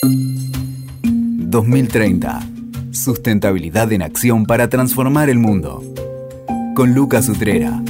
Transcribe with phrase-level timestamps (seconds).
[0.00, 2.38] 2030.
[2.92, 5.82] Sustentabilidad en acción para transformar el mundo.
[6.76, 7.82] Con Lucas Utrera.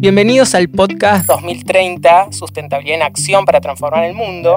[0.00, 4.56] Bienvenidos al podcast 2030, Sustentabilidad en Acción para Transformar el Mundo.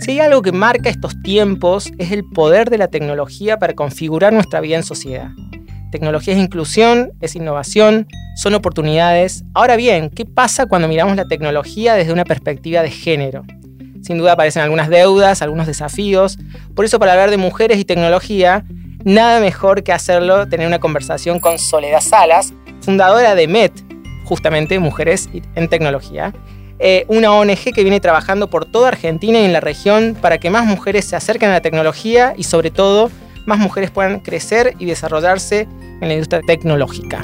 [0.00, 4.34] Si hay algo que marca estos tiempos es el poder de la tecnología para configurar
[4.34, 5.30] nuestra vida en sociedad.
[5.96, 8.06] Tecnología es inclusión, es innovación,
[8.36, 9.44] son oportunidades.
[9.54, 13.46] Ahora bien, ¿qué pasa cuando miramos la tecnología desde una perspectiva de género?
[14.02, 16.38] Sin duda aparecen algunas deudas, algunos desafíos.
[16.74, 18.66] Por eso para hablar de mujeres y tecnología,
[19.04, 23.72] nada mejor que hacerlo, tener una conversación con Soledad Salas, fundadora de MET,
[24.26, 26.34] justamente Mujeres en Tecnología,
[26.78, 30.50] eh, una ONG que viene trabajando por toda Argentina y en la región para que
[30.50, 33.10] más mujeres se acerquen a la tecnología y sobre todo
[33.46, 35.68] más mujeres puedan crecer y desarrollarse
[36.00, 37.22] en la industria tecnológica.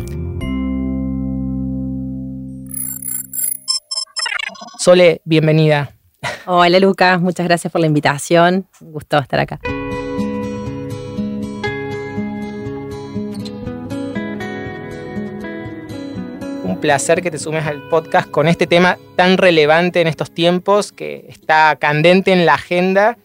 [4.79, 5.93] Sole, bienvenida.
[6.47, 8.67] Hola Lucas, muchas gracias por la invitación.
[8.81, 9.61] Un gusto estar acá.
[16.83, 21.25] placer que te sumes al podcast con este tema tan relevante en estos tiempos, que
[21.29, 23.17] está candente en la agenda.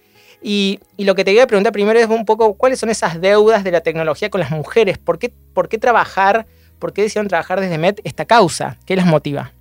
[0.42, 3.72] Y, lo que te quería preguntar primero es un poco cuáles son esas deudas de
[3.72, 4.98] la tecnología con las mujeres.
[4.98, 5.30] ¿Por qué,
[5.78, 6.46] trabajar,
[6.80, 8.78] por qué decidieron trabajar desde MET esta causa?
[8.86, 9.54] ¿Qué las motiva?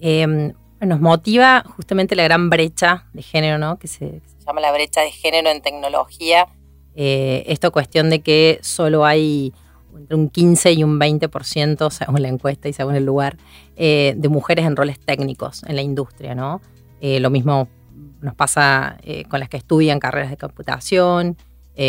[0.00, 3.78] Em, nos motiva justamente la gran brecha de género, ¿no?
[3.78, 6.46] que, se, llama la brecha de género en tecnología.
[6.96, 9.52] Eh, esto cuestión de que solo hay
[9.96, 13.36] entre un 15 y un 20%, según la encuesta y según el lugar,
[13.76, 16.60] eh, de mujeres en roles técnicos en la industria, ¿no?
[17.00, 17.68] Eh, lo mismo
[18.24, 21.36] nos pasa eh, con las que estudian carreras de computación,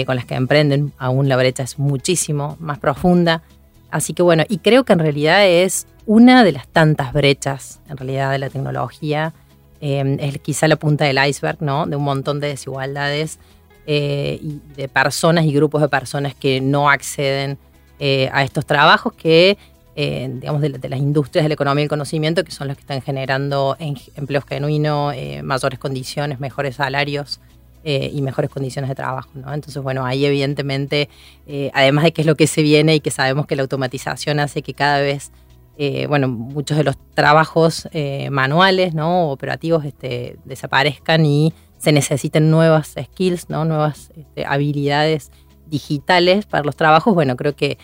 [0.08, 3.44] con las que emprenden, aún la brecha es muchísimo más profunda.
[3.92, 7.96] Así que bueno, y creo que en realidad es una de las tantas brechas, en
[7.96, 9.32] realidad, de la tecnología.
[9.80, 11.86] es quizá la punta del iceberg, ¿no?
[11.86, 13.38] De un montón de desigualdades
[13.86, 17.60] y de personas y grupos de personas que no acceden
[17.98, 19.58] eh, a estos trabajos que,
[19.96, 22.82] eh, digamos, de, las industrias de la economía y el conocimiento, que son los que
[22.82, 27.40] están generando empleos genuinos, eh, mayores condiciones, mejores salarios.
[27.88, 29.30] y mejores condiciones de trabajo.
[29.36, 29.54] ¿no?
[29.54, 31.08] Entonces, bueno, ahí evidentemente,
[31.72, 34.64] además de que es lo que se viene y que sabemos que la automatización hace
[34.64, 35.32] que cada vez,
[36.10, 37.88] bueno, muchos de los trabajos
[38.32, 39.30] manuales, ¿no?
[39.30, 43.66] operativos, este, desaparezcan y se necesiten nuevas skills, ¿no?
[43.66, 45.32] nuevas este, habilidades
[45.68, 47.78] digitales para los trabajos, bueno, creo que eh,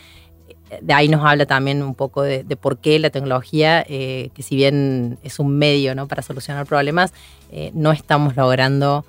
[0.82, 4.56] de ahí nos habla también un poco de, por qué la tecnología, eh, que si
[4.56, 6.08] bien es un medio ¿no?
[6.08, 7.14] para solucionar problemas,
[7.52, 9.06] eh, no estamos logrando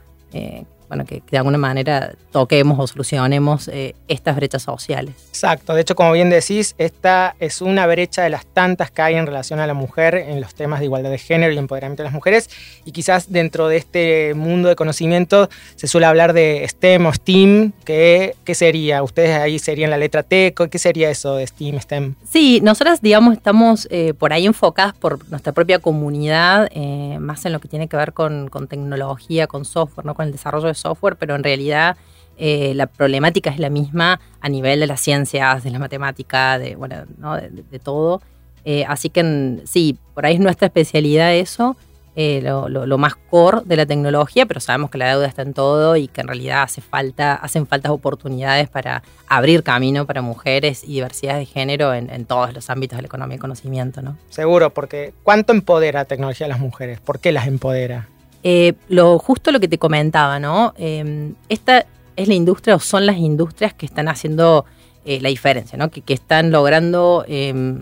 [0.92, 5.14] bueno, que, de alguna manera toquemos o solucionemos eh, estas brechas sociales.
[5.28, 9.14] Exacto, de hecho, como bien decís, esta es una brecha de las tantas que hay
[9.14, 12.08] en relación a la mujer en los temas de igualdad de género y empoderamiento de
[12.08, 12.50] las mujeres,
[12.84, 17.72] y quizás dentro de este mundo de conocimiento se suele hablar de STEM o STEAM,
[17.86, 19.02] ¿qué, qué sería?
[19.02, 20.52] ¿Ustedes ahí serían la letra T?
[20.70, 22.14] ¿Qué sería eso de STEAM, STEM?
[22.30, 27.54] Sí, nosotras, digamos, estamos eh, por ahí enfocadas por nuestra propia comunidad, eh, más en
[27.54, 30.14] lo que tiene que ver con, con tecnología, con software, ¿no?
[30.14, 31.96] con el desarrollo de software, pero en realidad
[32.36, 36.76] eh, la problemática es la misma a nivel de las ciencias, de la matemática, de,
[36.76, 38.20] bueno, de, todo.
[38.64, 41.76] Eh, así que sí, por ahí es nuestra especialidad eso,
[42.14, 45.96] eh, lo, más core de la tecnología, pero sabemos que la deuda está en todo
[45.96, 50.88] y que en realidad hace falta, hacen falta oportunidades para abrir camino para mujeres y
[50.94, 54.02] diversidad de género en, todos los ámbitos de la economía y conocimiento.
[54.02, 54.18] ¿no?
[54.28, 57.00] Seguro, porque ¿cuánto empodera la tecnología a las mujeres?
[57.00, 58.08] ¿Por qué las empodera?
[58.42, 60.74] Eh, lo, justo lo que te comentaba, ¿no?
[60.76, 61.86] Em, esta
[62.16, 64.64] es la industria o son las industrias que están haciendo
[65.04, 65.90] eh, la diferencia, ¿no?
[65.90, 67.80] Que, están logrando em,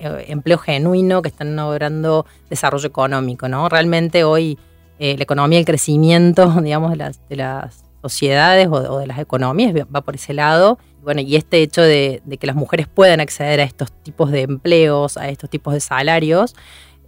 [0.00, 3.68] eh, empleo genuino, que están logrando desarrollo económico, ¿no?
[3.68, 4.58] Realmente hoy
[4.98, 10.00] la economía el crecimiento, digamos, de las, de las sociedades o, de las economías va
[10.00, 10.78] por ese lado.
[11.02, 15.18] Bueno, y este hecho de que las mujeres puedan acceder a estos tipos de empleos,
[15.18, 16.54] a estos tipos de salarios,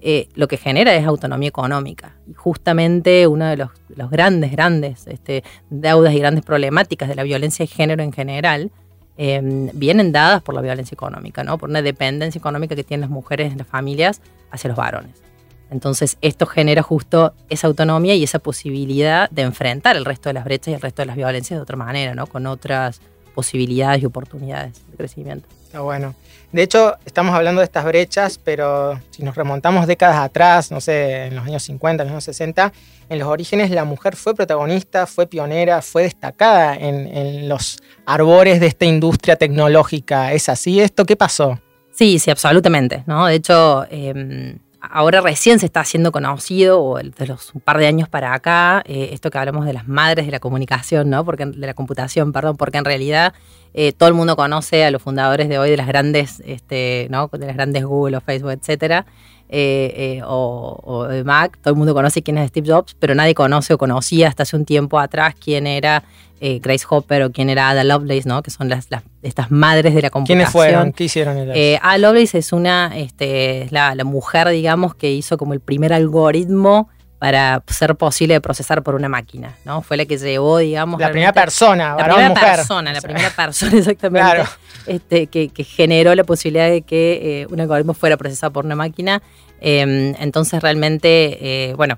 [0.00, 2.16] eh, lo que genera es autonomía económica.
[2.28, 7.64] Y justamente una de los, grandes, grandes este, deudas y grandes problemáticas de la violencia
[7.64, 8.70] de género en general
[9.16, 11.56] em, vienen dadas por la violencia económica, ¿no?
[11.56, 14.20] por una dependencia económica que tienen las mujeres en las familias
[14.50, 15.22] hacia los varones.
[15.70, 20.44] Entonces, esto genera justo esa autonomía y esa posibilidad de enfrentar el resto de las
[20.44, 22.26] brechas y el resto de las violencias de otra manera, ¿no?
[22.26, 23.00] con otras
[23.34, 25.48] posibilidades y oportunidades de crecimiento.
[25.82, 26.14] Bueno.
[26.52, 31.26] De hecho, estamos hablando de estas brechas, pero si nos remontamos décadas atrás, no sé,
[31.26, 32.72] en los años 50, en los años 60,
[33.08, 38.68] en los orígenes la mujer fue protagonista, fue pionera, fue destacada en, los arbores de
[38.68, 40.32] esta industria tecnológica.
[40.32, 41.04] ¿Es así esto?
[41.04, 41.60] ¿Qué pasó?
[41.92, 43.04] Sí, sí, absolutamente.
[43.06, 43.26] ¿no?
[43.26, 47.86] De hecho, em, ahora recién se está haciendo conocido, o de los un par de
[47.86, 51.24] años para acá, eh, esto que hablamos de las madres de la comunicación, ¿no?
[51.24, 53.34] Porque, de la computación, perdón, porque en realidad
[53.78, 57.28] eh, todo el mundo conoce a los fundadores de hoy de las grandes, este, ¿no?
[57.30, 59.04] De las grandes Google o Facebook, etcétera.
[59.48, 63.74] Eh, o, de Mac, todo el mundo conoce quién es Steve Jobs, pero nadie conoce
[63.74, 66.02] o conocía hasta hace un tiempo atrás quién era
[66.40, 68.42] eh, Grace Hopper o quién era Ada Lovelace, ¿no?
[68.42, 68.88] que son las,
[69.22, 70.38] estas madres de la computación.
[70.38, 70.92] ¿Quiénes fueron?
[70.92, 71.56] ¿Qué hicieron ellas?
[71.56, 76.88] Eh, Ada Lovelace es una, este, la, mujer, digamos, que hizo como el primer algoritmo
[77.18, 79.82] para ser posible de procesar por una máquina, ¿no?
[79.82, 81.00] Fue la que llevó, digamos...
[81.00, 84.42] La primera persona, La primera persona, la primera persona, exactamente,
[84.86, 89.22] este, que, generó la posibilidad de que eh, un algoritmo fuera procesado por una máquina.
[89.60, 91.96] Em, entonces, realmente, bueno,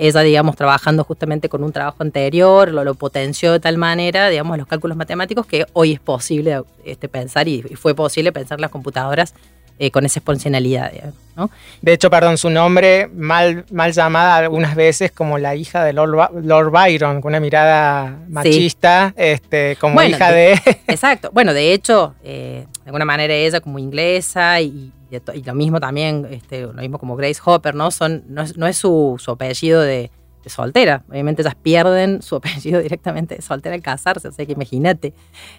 [0.00, 4.56] ella, digamos, trabajando justamente con un trabajo anterior, lo, lo, potenció de tal manera, digamos,
[4.56, 9.34] los cálculos matemáticos que hoy es posible este, pensar y, fue posible pensar las computadoras
[9.80, 10.92] eh, con esa exponencialidad.
[11.36, 11.50] ¿no?
[11.80, 16.70] De hecho, perdón, su nombre mal, mal llamada algunas veces como la hija de Lord,
[16.70, 20.52] Byron, con una mirada machista, este, como hija de...
[20.86, 21.30] Exacto.
[21.32, 26.28] Bueno, de hecho, eh, de alguna manera ella como inglesa y y, lo mismo también,
[26.30, 27.90] este, lo mismo como Grace Hopper, ¿no?
[27.90, 30.10] Son, no es, no es su, su, apellido de,
[30.48, 31.04] soltera.
[31.08, 35.12] Obviamente ellas pierden su apellido directamente de soltera al casarse, o sea que imagínate.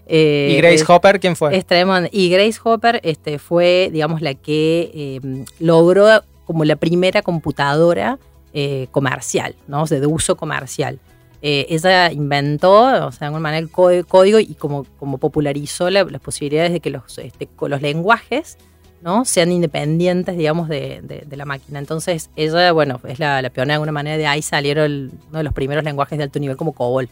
[0.07, 1.56] Eh, ¿Y Grace Hopper quién fue?
[1.56, 1.66] Es
[2.12, 8.19] Y Grace Hopper este, fue, digamos, la que em, logró como la primera computadora
[8.54, 9.83] eh, comercial, ¿no?
[9.83, 11.00] O sea, de uso comercial.
[11.42, 16.06] Eh, ella inventó, o sea, de alguna manera, el código y como, como popularizó las
[16.22, 18.57] posibilidades de que los, este, los lenguajes
[19.01, 19.25] ¿no?
[19.25, 21.80] sean independientes, digamos, de, la máquina.
[21.80, 25.53] Entonces, ella, bueno, es la, pionera de alguna manera, de ahí salieron uno de los
[25.53, 27.09] primeros lenguajes de alto nivel como COBOL.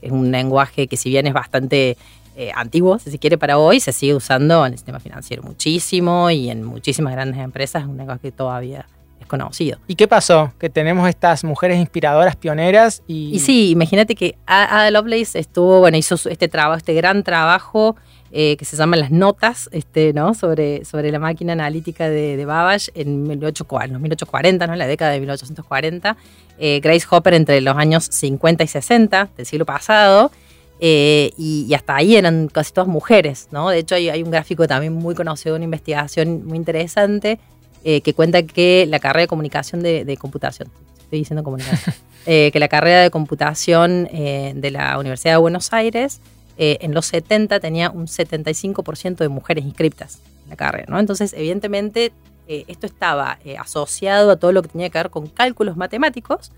[0.00, 1.96] Es un lenguaje que si bien es bastante
[2.36, 6.30] eh, antiguo, si se quiere, para hoy, se sigue usando en el sistema financiero muchísimo
[6.30, 8.86] y en muchísimas grandes empresas, es un lenguaje que todavía
[9.20, 9.78] es conocido.
[9.86, 10.52] ¿Y qué pasó?
[10.58, 13.34] Que tenemos estas mujeres inspiradoras, pioneras y...
[13.34, 17.96] Y sí, imagínate que Ada Lovelace estuvo, bueno, hizo este trabajo, este gran trabajo
[18.34, 20.32] eh, que se llaman Las Notas, este, ¿no?
[20.32, 24.72] Sobre, sobre la máquina analítica de, de Babbage en 1840, ¿no?
[24.72, 26.16] En la década de 1840.
[26.58, 30.30] Eh, Grace Hopper entre los años 50 y 60 del siglo pasado.
[30.80, 33.68] Eh, y, hasta ahí eran casi todas mujeres, ¿no?
[33.68, 37.38] De hecho, hay, hay un gráfico también muy conocido, una investigación muy interesante,
[37.84, 40.70] que cuenta que la carrera de comunicación de, de computación,
[41.00, 41.94] estoy diciendo comunicación,
[42.24, 46.20] que la carrera de computación de la Universidad de Buenos Aires
[46.56, 50.98] eh, en los 70 tenía un 75% de mujeres inscriptas en la carrera, ¿no?
[50.98, 52.12] Entonces, evidentemente,
[52.48, 56.52] eh, esto estaba eh, asociado a todo lo que tenía que ver con cálculos matemáticos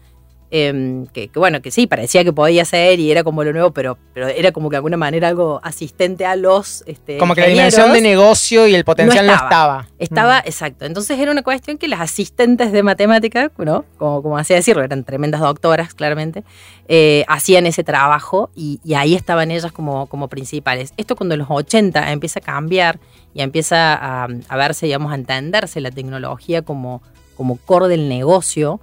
[0.56, 3.98] Em, que, bueno, que sí, parecía que podía ser y era como lo nuevo, pero,
[4.12, 6.84] pero era como que de alguna manera algo asistente a los.
[6.86, 9.88] Este, como que la dimensión de negocio y el potencial no estaba.
[9.98, 10.36] estaba.
[10.36, 10.46] Mm.
[10.46, 10.84] exacto.
[10.84, 13.84] Entonces era una cuestión que las asistentes de matemática, ¿no?
[13.98, 16.44] como, como hacía decirlo, eran tremendas doctoras, claramente,
[16.86, 20.94] eh, hacían ese trabajo y, ahí estaban ellas como, como principales.
[20.96, 23.00] Esto cuando en los 80 empieza a cambiar
[23.34, 27.02] y empieza a, a verse, digamos, a entenderse la tecnología como,
[27.36, 28.78] como core del negocio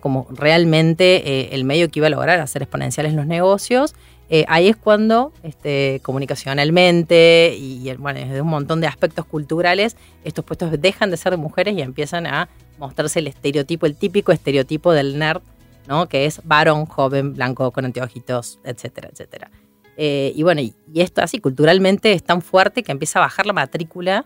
[0.00, 3.94] como realmente eh, el medio que iba a lograr hacer exponenciales los negocios.
[4.30, 10.44] Eh, ahí es cuando este, comunicacionalmente y, bueno, desde un montón de aspectos culturales, estos
[10.44, 12.48] puestos dejan de ser de mujeres y empiezan a
[12.78, 15.42] mostrarse el estereotipo, el típico estereotipo del nerd,
[15.86, 16.08] ¿no?
[16.08, 19.50] que es varón, joven, blanco, con anteojitos, etcétera, etcétera.
[19.96, 23.52] Eh, y bueno, y, esto así culturalmente es tan fuerte que empieza a bajar la
[23.52, 24.24] matrícula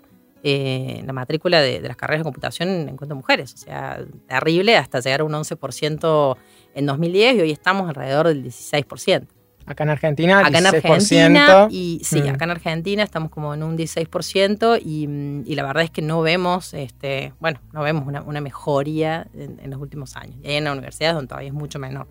[0.48, 3.52] eh, la matrícula de, las carreras de computación en cuanto a mujeres.
[3.52, 3.98] O sea,
[4.28, 6.36] terrible hasta llegar a un 11%
[6.76, 9.26] en 2010 y hoy estamos alrededor del 16%.
[9.66, 12.28] Acá en Argentina, acá en Argentina y sí, mm.
[12.28, 15.08] acá en Argentina estamos como en un 16% y,
[15.50, 19.80] y la verdad es que no vemos, este, bueno, no vemos una, mejoría en, los
[19.80, 20.36] últimos años.
[20.44, 22.06] Y hay en la universidad donde todavía es mucho menor.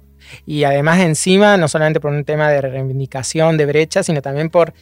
[0.45, 4.73] Y además encima, no solamente por un tema de reivindicación de brecha, sino también por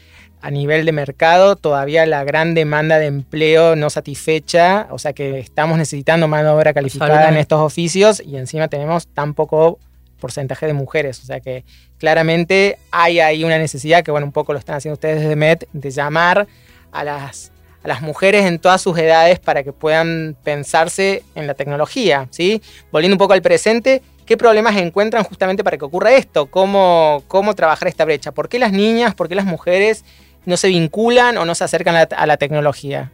[0.43, 5.39] a nivel de mercado todavía la gran demanda de empleo no satisfecha, o sea que
[5.39, 9.79] estamos necesitando mano de obra calificada en estos oficios y encima tenemos tan poco
[10.19, 11.63] porcentaje de mujeres, o sea que
[11.97, 15.65] claramente hay ahí una necesidad que bueno, un poco lo están haciendo ustedes desde MET,
[15.71, 16.45] de llamar
[16.91, 21.53] a las, a las mujeres en todas sus edades para que puedan pensarse en la
[21.53, 22.61] tecnología, ¿sí?
[22.91, 26.47] Volviendo un poco al presente, ¿qué problemas encuentran justamente para que ocurra esto?
[26.47, 28.33] ¿Cómo, cómo trabajar esta brecha?
[28.33, 30.03] ¿Por qué las niñas, por qué las mujeres
[30.45, 33.11] no se vinculan o no se acercan a la, tecnología?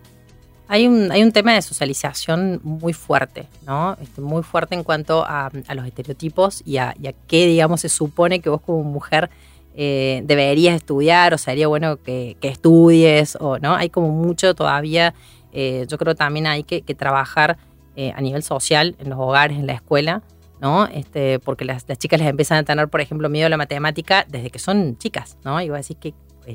[0.68, 3.98] Hay un, hay un tema de socialización muy fuerte, ¿no?
[4.02, 6.96] Este, muy fuerte en cuanto a, los estereotipos y a,
[7.28, 9.30] qué, digamos, se supone que vos como mujer
[9.76, 13.76] eh, deberías estudiar o sería bueno que, estudies o, ¿no?
[13.76, 15.14] Hay como mucho todavía,
[15.54, 17.58] eh, yo creo también hay que, trabajar
[17.96, 20.22] eh, a nivel social, en los hogares, en la escuela,
[20.62, 20.86] ¿no?
[20.88, 24.50] Este, porque las, chicas les empiezan a tener, por ejemplo, miedo a la matemática desde
[24.50, 25.62] que son chicas, ¿no?
[25.62, 25.98] Y voy a decir,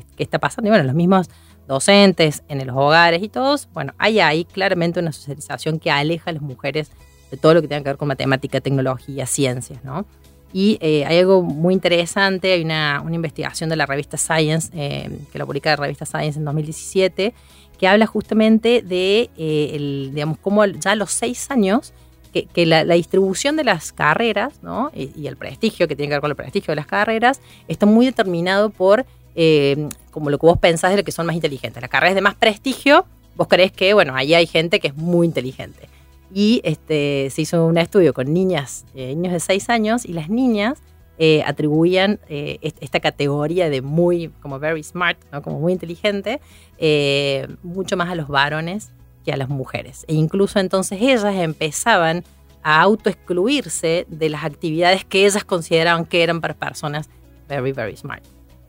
[0.00, 0.68] ¿qué, ¿qué está pasando?
[0.68, 1.28] Y bueno, los mismos
[1.66, 6.34] docentes en los hogares y todos, bueno, hay ahí claramente una socialización que aleja a
[6.34, 6.90] las mujeres
[7.30, 10.06] de todo lo que tenga que ver con matemática, tecnología, ciencias, ¿no?
[10.52, 15.38] Y eh, hay algo muy interesante, hay una, investigación de la revista Science, eh, que
[15.38, 17.34] la publica la revista Science en 2017,
[17.76, 21.92] que habla justamente de, eh, el, digamos, cómo ya a los seis años,
[22.32, 24.90] que, la, distribución de las carreras ¿no?
[24.92, 28.06] y, el prestigio, que tiene que ver con el prestigio de las carreras, está muy
[28.06, 29.06] determinado por
[30.10, 31.80] como lo que vos pensás de lo que son más inteligentes.
[31.80, 35.26] Las carreras de más prestigio, vos creés que, bueno, ahí hay gente que es muy
[35.26, 35.88] inteligente.
[36.32, 40.28] Y este, se hizo un estudio con niñas, eh, niños de 6 años, y las
[40.28, 40.80] niñas
[41.16, 45.42] eh, atribuían eh, esta categoría de muy, como very smart, ¿no?
[45.42, 46.40] como muy inteligente,
[47.62, 48.90] mucho más a los varones
[49.24, 50.04] que a las mujeres.
[50.08, 52.24] E incluso entonces ellas empezaban
[52.64, 57.08] a autoexcluirse de las actividades que ellas consideraban que eran para personas
[57.48, 58.24] very, very smart.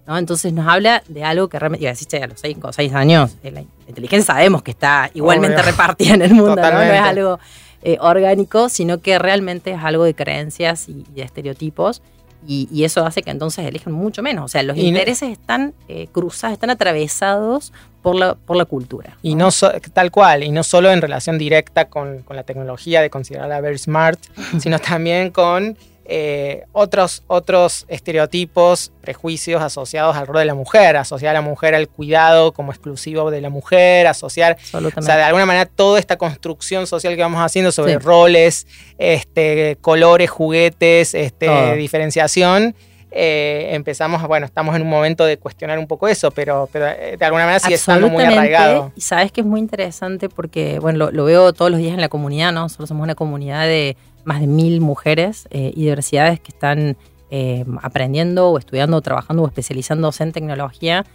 [0.08, 0.18] ¿No?
[0.18, 4.36] Entonces nos habla de algo que realmente, a los 5 o 6 años, la inteligencia
[4.36, 6.82] sabemos que está igualmente repartida en el mundo, ¿no?
[6.82, 7.40] es algo
[7.88, 12.02] eh, orgánico, sino que realmente es algo de creencias y, de estereotipos.
[12.48, 14.46] Y, eso hace que entonces elijan mucho menos.
[14.46, 19.18] O sea, los intereses están eh, cruzados, están atravesados por la, por la cultura.
[19.24, 19.50] Y no
[19.94, 23.80] tal cual, y no solo en relación directa con, con la tecnología de considerarla very
[23.80, 24.20] smart,
[24.60, 25.76] sino también con
[26.08, 31.74] eh, otros, otros estereotipos, prejuicios asociados al rol de la mujer, asociar a la mujer
[31.74, 36.18] al cuidado como exclusivo de la mujer, asociar, o sea, de alguna manera toda esta
[36.18, 38.68] construcción social que vamos haciendo sobre roles,
[39.00, 42.76] este, colores, juguetes, este, diferenciación.
[43.18, 47.16] Eh, empezamos, bueno, estamos en un momento de cuestionar un poco eso, pero, pero eh,
[47.18, 48.92] de alguna manera sigue estando muy arraigado.
[48.96, 52.02] Y sabes que es muy interesante porque, bueno, lo, lo, veo todos los días en
[52.02, 52.62] la comunidad, ¿no?
[52.62, 53.96] Nosotros somos una comunidad de
[54.26, 56.98] más de mil mujeres eh, y diversidades que están
[57.32, 61.06] eh, aprendiendo o estudiando o trabajando o especializándose en tecnología.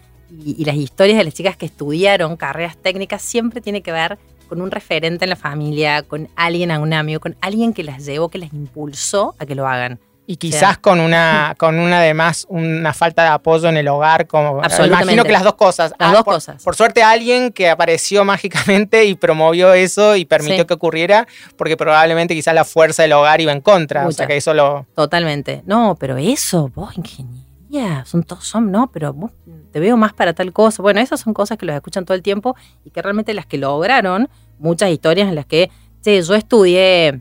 [0.45, 4.61] Y, las historias de las chicas que estudiaron carreras técnicas siempre tiene que ver con
[4.61, 8.29] un referente en la familia, con alguien, a un amigo, con alguien que las llevó,
[8.29, 9.99] que las impulsó a que lo hagan.
[10.31, 14.63] Y quizás con una, con una además, una falta de apoyo en el hogar, como
[14.87, 15.93] imagino que las dos cosas.
[15.99, 16.63] Las ah, dos cosas.
[16.63, 22.33] Por suerte alguien que apareció mágicamente y promovió eso y permitió que ocurriera, porque probablemente
[22.33, 24.07] quizás la fuerza del hogar iba en contra.
[24.07, 24.87] O sea que eso lo.
[24.95, 25.65] Totalmente.
[25.67, 29.33] No, pero eso, vos, ingeniería, son todos, son, no, pero vos
[29.73, 30.81] te veo más para tal cosa.
[30.81, 33.59] Bueno, esas son cosas que los escuchan todo el tiempo y que realmente las que
[33.59, 34.29] lograron,
[34.61, 35.73] muchas historias en las que,
[36.03, 37.21] che, yo estudié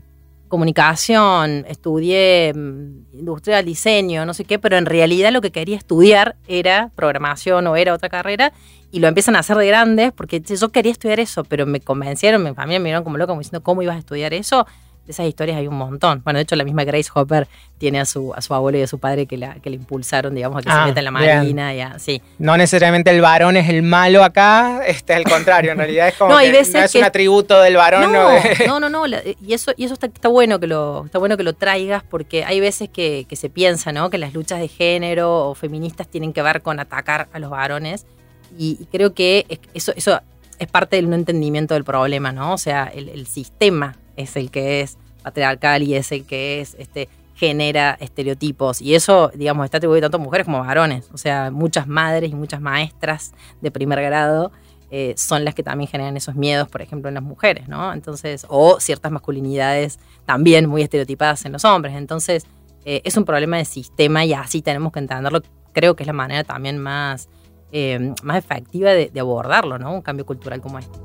[0.50, 6.36] comunicación, estudié mm, industrial, diseño, no sé qué, pero en realidad lo que quería estudiar
[6.46, 8.52] era programación o era otra carrera
[8.92, 12.42] y lo empiezan a hacer de grandes porque yo quería estudiar eso, pero me convencieron,
[12.42, 14.66] mi familia me vieron como loca, como diciendo, ¿cómo ibas a estudiar eso?
[15.10, 16.22] De esas historias hay un montón.
[16.24, 17.48] Bueno, de hecho, la misma Grace Hopper
[17.78, 20.34] tiene a su, a su abuelo y a su padre que, la, que le impulsaron,
[20.34, 21.74] digamos, a que se ah, meta en la marina.
[21.74, 22.22] Y así.
[22.38, 26.32] No necesariamente el varón es el malo acá, este, al contrario, en realidad es como
[26.32, 28.12] no, que no es un atributo del varón.
[28.12, 29.06] No, no, no,
[29.46, 32.44] y eso, y eso está, está, bueno que lo, está bueno que lo traigas porque
[32.44, 34.10] hay veces que, que se piensa, ¿no?
[34.10, 38.06] Que las luchas de género o feministas tienen que ver con atacar a los varones.
[38.56, 40.20] Y, creo que eso, eso
[40.58, 42.52] es parte del no entendimiento del problema, ¿no?
[42.52, 46.76] O sea, el, el sistema es el que es patriarcal y es el que es,
[46.78, 48.82] este, genera estereotipos.
[48.82, 51.08] Y eso, digamos, está atribuido tanto a mujeres como a varones.
[51.12, 54.52] O sea, muchas madres y muchas maestras de primer grado
[54.90, 57.94] eh, son las que también generan esos miedos, por ejemplo, en las mujeres, ¿no?
[57.94, 61.94] Entonces, o ciertas masculinidades también muy estereotipadas en los hombres.
[61.94, 62.44] Entonces,
[62.84, 65.42] eh, es un problema de sistema y así tenemos que entenderlo.
[65.72, 67.30] Creo que es la manera también más,
[67.72, 69.94] eh, más efectiva de, de abordarlo, ¿no?
[69.94, 70.98] Un cambio cultural como este.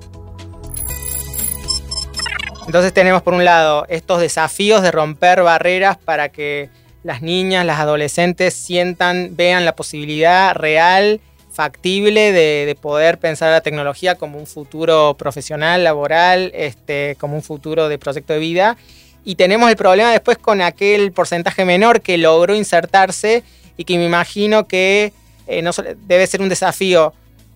[2.65, 6.69] Entonces tenemos por un lado estos desafíos de romper barreras para que
[7.03, 14.15] las niñas, las adolescentes sientan, vean la posibilidad real, factible de, poder pensar la tecnología
[14.15, 18.77] como un futuro profesional, laboral, este, como un futuro de proyecto de vida.
[19.23, 23.43] Y tenemos el problema después con aquel porcentaje menor que logró insertarse
[23.77, 25.13] y que me imagino que
[25.47, 25.71] eh, no
[26.07, 27.13] debe ser un desafío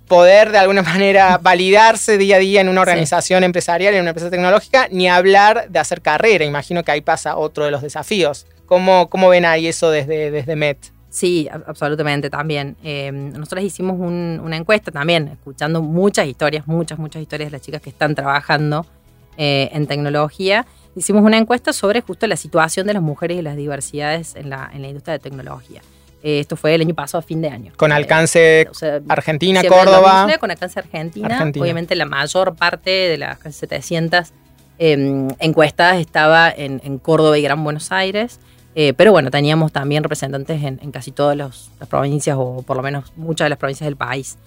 [0.10, 4.30] poder de alguna manera validarse día a día en una organización empresarial, en una empresa
[4.30, 6.44] tecnológica, ni hablar de hacer carrera.
[6.44, 8.46] Imagino que ahí pasa otro de los desafíos.
[8.66, 10.78] ¿Cómo, cómo ven ahí eso desde, desde MET?
[11.10, 12.76] Sí, absolutamente también.
[12.84, 17.82] Eh, nosotros hicimos una encuesta también, escuchando muchas historias, muchas, muchas historias de las chicas
[17.82, 18.86] que están trabajando
[19.38, 20.68] eh, en tecnología.
[20.96, 24.70] Hicimos una encuesta sobre justo la situación de las mujeres y las diversidades en la,
[24.72, 25.82] en la industria de tecnología.
[26.22, 27.72] Eh, esto fue el año pasado, a fin de año.
[27.78, 28.68] Con alcance
[29.08, 30.28] Argentina, Córdoba.
[30.40, 31.52] Con alcance Argentina.
[31.58, 34.34] Obviamente la mayor parte de las casi 700
[34.78, 38.40] em, encuestadas estaba en, Córdoba y Gran Buenos Aires.
[38.76, 43.12] Eh, pero bueno, teníamos también representantes en, casi todas las provincias, o por lo menos
[43.16, 44.38] muchas de las provincias del país.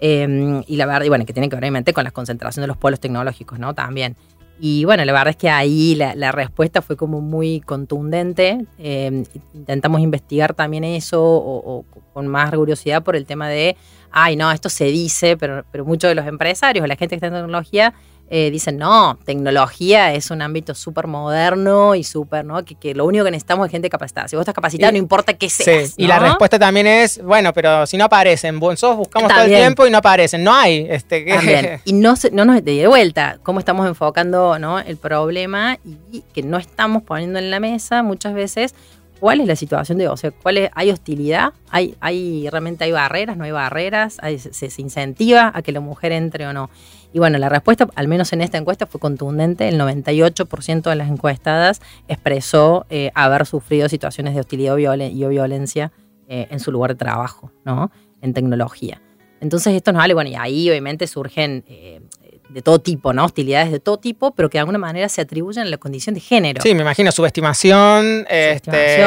[0.00, 2.68] Em, y la verdad, y bueno, que tiene que ver obviamente con la concentración de
[2.68, 3.74] los polos tecnológicos, ¿no?
[3.74, 4.16] También.
[4.60, 8.66] Y bueno, la verdad es que ahí la, respuesta fue como muy contundente.
[8.78, 9.24] Em,
[9.54, 13.76] intentamos investigar también eso o, con más curiosidad por el tema de,
[14.10, 17.28] ay, no, esto se dice, pero, pero muchos de los empresarios la gente que está
[17.28, 17.94] en tecnología
[18.30, 22.62] eh, dicen, no, tecnología es un ámbito súper moderno y súper, ¿no?
[22.64, 24.28] Que, lo único que necesitamos es gente capacitada.
[24.28, 25.94] Si vos estás capacitado, no importa qué seas.
[25.96, 29.86] Y la respuesta también es, bueno, pero si no aparecen, nosotros buscamos todo el tiempo
[29.86, 30.86] y no aparecen, no hay.
[30.90, 34.78] Este, Y no, no nos de vuelta, cómo estamos enfocando ¿no?
[34.78, 35.78] el problema
[36.12, 38.74] y que no estamos poniendo en la mesa muchas veces
[39.20, 43.36] cuál es la situación de, o sea, cuál hay hostilidad, hay, hay realmente hay barreras,
[43.36, 46.70] no hay barreras, se, se, incentiva a que la mujer entre o no.
[47.12, 49.68] Y bueno, la respuesta, al menos en esta encuesta, fue contundente.
[49.68, 55.90] El 98% de las encuestadas expresó eh, haber sufrido situaciones de hostilidad y violencia
[56.28, 57.90] eh, en su lugar de trabajo, ¿no?
[58.20, 59.00] En tecnología.
[59.40, 62.00] Entonces esto nos vale, bueno, y ahí obviamente surgen eh,
[62.48, 63.24] de todo tipo, ¿no?
[63.24, 66.20] Hostilidades de todo tipo, pero que de alguna manera se atribuyen a la condición de
[66.20, 66.62] género.
[66.62, 69.02] Sí, me imagino subestimación, este,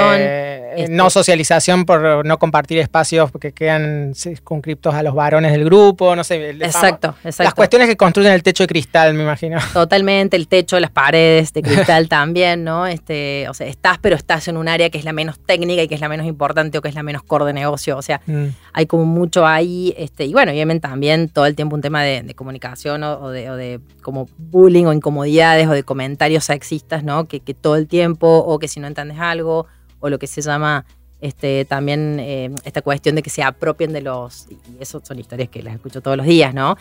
[0.75, 6.15] este, no socialización por no compartir espacios que quedan circunscriptos a los varones del grupo,
[6.15, 6.51] no sé.
[6.51, 7.43] Exacto, exacto.
[7.43, 9.59] Las cuestiones que construyen el techo de cristal, me imagino.
[9.73, 12.85] Totalmente, el techo, las paredes de cristal también, ¿no?
[12.85, 15.87] Este, o sea, estás, pero estás en un área que es la menos técnica y
[15.87, 17.97] que es la menos importante o que es la menos core de negocio.
[17.97, 18.45] O sea, mm.
[18.73, 22.31] hay como mucho ahí, este, y bueno, obviamente también todo el tiempo un tema de,
[22.35, 27.27] comunicación o de, o de como bullying o incomodidades o de comentarios sexistas, ¿no?
[27.27, 29.67] Que, todo el tiempo, o que si no entiendes algo,
[29.99, 30.85] o lo que se llama
[31.19, 35.49] este, también eh, esta cuestión de que se apropien de los, y eso son historias
[35.49, 36.77] que las escucho todos los días, ¿no?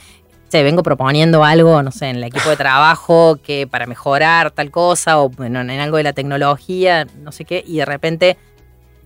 [0.49, 4.71] Se vengo proponiendo algo, no sé, en el equipo de trabajo, que para mejorar tal
[4.71, 8.37] cosa, o bueno, en algo de la tecnología, no sé qué, y de repente,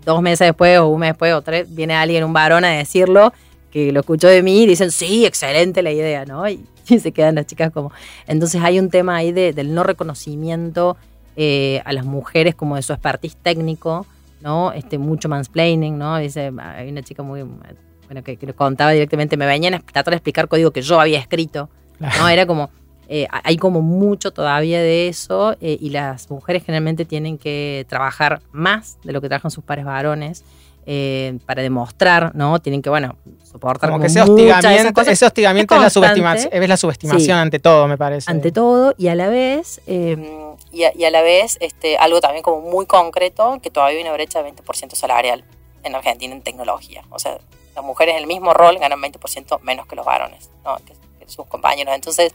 [0.07, 3.33] dos meses después, o un mes después, o tres, viene alguien, un varón, a decirlo,
[3.75, 6.49] que lo escuchó de mí, y dicen, sí, excelente la idea, ¿no?
[6.49, 7.91] Y, y se quedan las chicas como...
[8.29, 10.97] Entonces hay un tema ahí de, del no reconocimiento
[11.35, 14.07] eh, a las mujeres como de su expertise técnico,
[14.41, 14.71] ¿no?
[14.71, 16.19] Este, mucho mansplaining, ¿no?
[16.19, 17.43] Dice, hay una chica muy...
[17.43, 21.19] Bueno, que, que contaba directamente, me venían a tratar de explicar código que yo había
[21.19, 22.29] escrito, ¿no?
[22.29, 22.71] Era como...
[23.07, 28.41] Eh, hay como mucho todavía de eso eh, y las mujeres generalmente tienen que trabajar
[28.51, 30.43] más de lo que trabajan sus pares varones
[30.87, 32.59] eh, para demostrar, ¿no?
[32.59, 36.77] Tienen que, bueno, soportar como, que ese hostigamiento, ese hostigamiento es, la subestimación, es la
[36.77, 38.31] subestimación ante todo, me parece.
[38.31, 40.25] Ante todo, y a la vez, em,
[40.73, 44.43] y, a, la vez, este, algo también como muy concreto, que todavía hay una brecha
[44.43, 45.45] de 20% salarial
[45.85, 47.05] en Argentina en tecnología.
[47.11, 47.39] O sea,
[47.75, 50.77] las mujeres en el mismo rol ganan 20% menos que los varones, ¿no?
[50.85, 50.95] que,
[51.27, 51.95] sus compañeros.
[51.95, 52.35] Entonces,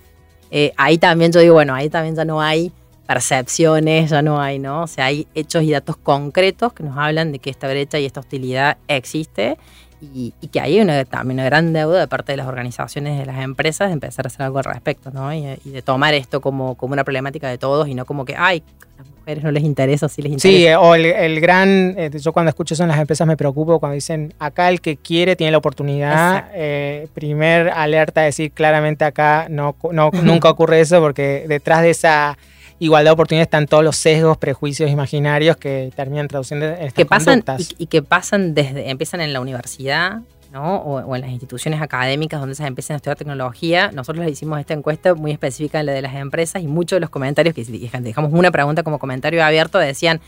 [0.50, 2.72] eh, ahí también yo digo, bueno, ahí también ya no hay
[3.10, 4.84] percepciones, ya no hay, ¿no?
[4.84, 8.06] O sea, hay hechos y datos concretos que nos hablan de que esta brecha y
[8.06, 9.58] esta hostilidad existe
[10.00, 13.40] y, que hay una, también una gran deuda de parte de las organizaciones de las
[13.40, 15.34] empresas de empezar a hacer algo al respecto, ¿no?
[15.34, 18.62] Y, de tomar esto como, como una problemática de todos y no como que, ay,
[19.00, 20.60] a las mujeres no les interesa, sí les interesa.
[20.60, 23.96] Sí, o el, gran, eh, yo cuando escucho eso en las empresas me preocupo cuando
[23.96, 26.52] dicen, acá el que quiere tiene la oportunidad.
[26.54, 32.38] Eh, primer alerta, decir claramente acá no, no nunca ocurre eso porque detrás de esa
[32.80, 37.06] igualdad de oportunidades están todos los sesgos, prejuicios imaginarios que terminan traduciendo en estas que
[37.06, 37.44] pasan
[37.78, 40.78] y, que pasan desde, empiezan en la universidad, ¿no?
[40.78, 43.92] O, en las instituciones académicas donde se empiezan a estudiar tecnología.
[43.92, 47.02] Nosotros les hicimos esta encuesta muy específica en la de las empresas y muchos de
[47.02, 47.64] los comentarios que
[48.02, 50.22] dejamos una pregunta como comentario abierto decían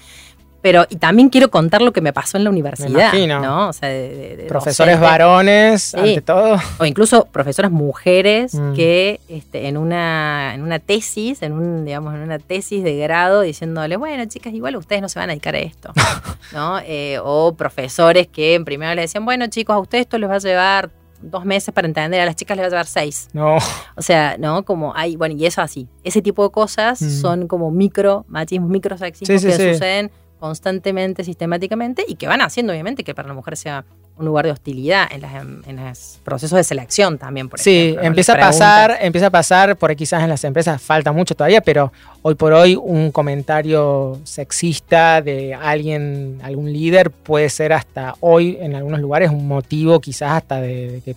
[0.62, 3.70] pero y también quiero contar lo que me pasó en la universidad, ¿no?
[3.70, 8.74] O sea, de, profesores varones, ante todo, o incluso profesoras mujeres mm.
[8.74, 13.42] que este, en una en una tesis, en un digamos en una tesis de grado
[13.42, 15.92] diciéndole, bueno, chicas, igual ustedes no se van a dedicar a esto,
[16.54, 16.80] ¿no?
[16.86, 20.36] Eh, o profesores que en primero le decían, bueno, chicos, a ustedes esto les va
[20.36, 23.30] a llevar dos meses para entender, a las chicas les va a llevar seis.
[23.34, 23.58] No.
[23.96, 24.64] O sea, ¿no?
[24.64, 25.88] Como hay, bueno, y eso así.
[26.04, 27.10] Ese tipo de cosas mm.
[27.22, 33.04] son como micro machismos, micro sexismos que suceden constantemente, sistemáticamente, y que van haciendo, obviamente,
[33.04, 33.86] que para la mujer sea
[34.18, 38.98] un lugar de hostilidad en, los procesos de selección también, por sí, empieza a pasar,
[39.02, 42.76] empieza a pasar, por quizás en las empresas falta mucho todavía, pero hoy por hoy
[42.76, 49.48] un comentario sexista de alguien, algún líder, puede ser hasta hoy en algunos lugares un
[49.48, 51.16] motivo quizás hasta de que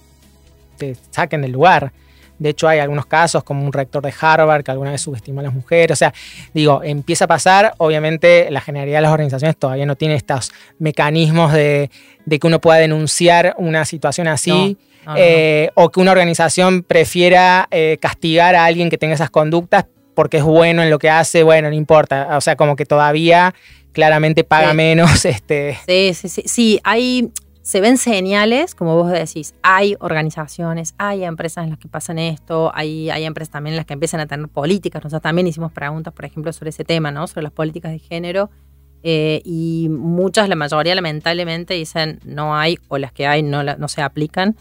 [0.76, 1.92] te saquen del lugar.
[2.38, 5.44] De hecho, hay algunos casos, como un rector de Harvard que alguna vez subestimó a
[5.44, 5.92] las mujeres.
[5.92, 6.12] O sea,
[6.52, 7.74] digo, empieza a pasar.
[7.78, 11.90] Obviamente, la generalidad de las organizaciones todavía no tiene estos mecanismos de,
[12.28, 14.78] que uno pueda denunciar una situación así.
[15.16, 20.38] Eh, o que una organización prefiera eh, castigar a alguien que tenga esas conductas porque
[20.38, 22.36] es bueno en lo que hace, bueno, no importa.
[22.36, 23.54] O sea, como que todavía
[23.92, 25.24] claramente paga menos.
[25.24, 25.78] Este.
[25.86, 26.42] Sí, sí, sí.
[26.46, 27.30] Sí, hay,
[27.64, 32.70] se ven señales, como vos decís, hay organizaciones, hay empresas en las que pasan esto,
[32.74, 35.02] hay, hay empresas también en las que empiezan a tener políticas.
[35.02, 37.26] Nosotros también hicimos preguntas, por ejemplo, sobre ese tema, ¿no?
[37.26, 38.50] Sobre las políticas de género.
[39.02, 43.88] Eh, y muchas, la mayoría lamentablemente dicen no hay o las que hay no, no
[43.88, 44.56] se aplican.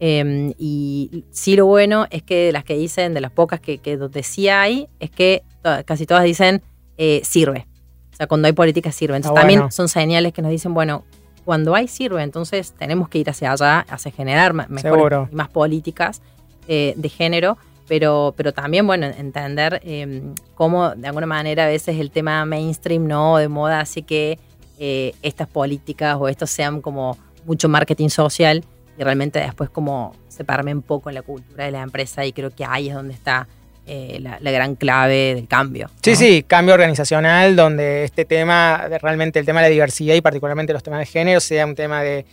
[0.00, 3.76] Em, y sí lo bueno es que de las que dicen, de las pocas que,
[3.76, 5.42] que donde sí hay, es que
[5.84, 6.62] casi todas dicen
[6.96, 7.66] eh, sirve.
[8.14, 9.16] O sea, cuando hay políticas sirve.
[9.16, 11.04] Entonces también son señales que nos dicen, bueno,
[11.46, 16.20] cuando hay sirve, entonces tenemos que ir hacia allá, hacia generar mejores y más políticas
[16.66, 17.56] eh, de género,
[17.86, 23.06] pero, pero también, bueno, entender em, cómo de alguna manera a veces el tema mainstream,
[23.06, 23.36] ¿no?
[23.36, 24.40] De moda hace que
[24.80, 28.64] eh, estas políticas o estos sean como mucho marketing social
[28.98, 32.50] y realmente después como separarme un poco en la cultura de la empresa y creo
[32.50, 33.46] que ahí es donde está
[33.86, 35.88] eh, la, gran clave del cambio.
[36.02, 40.72] Sí, sí, cambio organizacional donde este tema, realmente el tema de la diversidad y particularmente
[40.72, 42.26] los temas de género, sea un tema de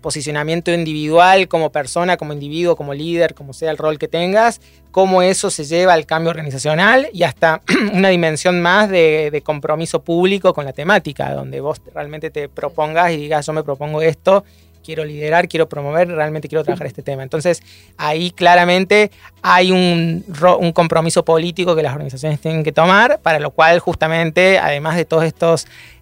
[0.00, 4.60] posicionamiento individual como persona, como individuo, como líder, como sea el rol que tengas,
[4.92, 7.60] cómo eso se lleva al cambio organizacional y hasta
[7.92, 13.12] una dimensión más de, de, compromiso público con la temática, donde vos realmente te propongas
[13.12, 14.44] y digas yo me propongo esto
[14.84, 17.22] quiero liderar, quiero promover, realmente quiero trabajar este tema.
[17.22, 17.62] Entonces,
[17.96, 19.10] ahí claramente
[19.42, 20.24] hay un,
[20.58, 25.04] un, compromiso político que las organizaciones tienen que tomar, para lo cual justamente, además de
[25.04, 25.32] todas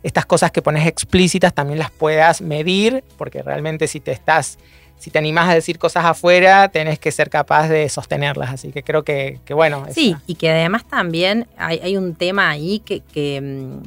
[0.03, 4.59] estas cosas que pones explícitas, también las puedas medir, porque realmente si te estás...
[4.99, 8.51] Si te animás a decir cosas afuera, tenés que ser capaz de sostenerlas.
[8.51, 9.87] Así que creo que, bueno.
[9.93, 13.83] Sí, y que además también hay, hay un tema ahí que, que, mm,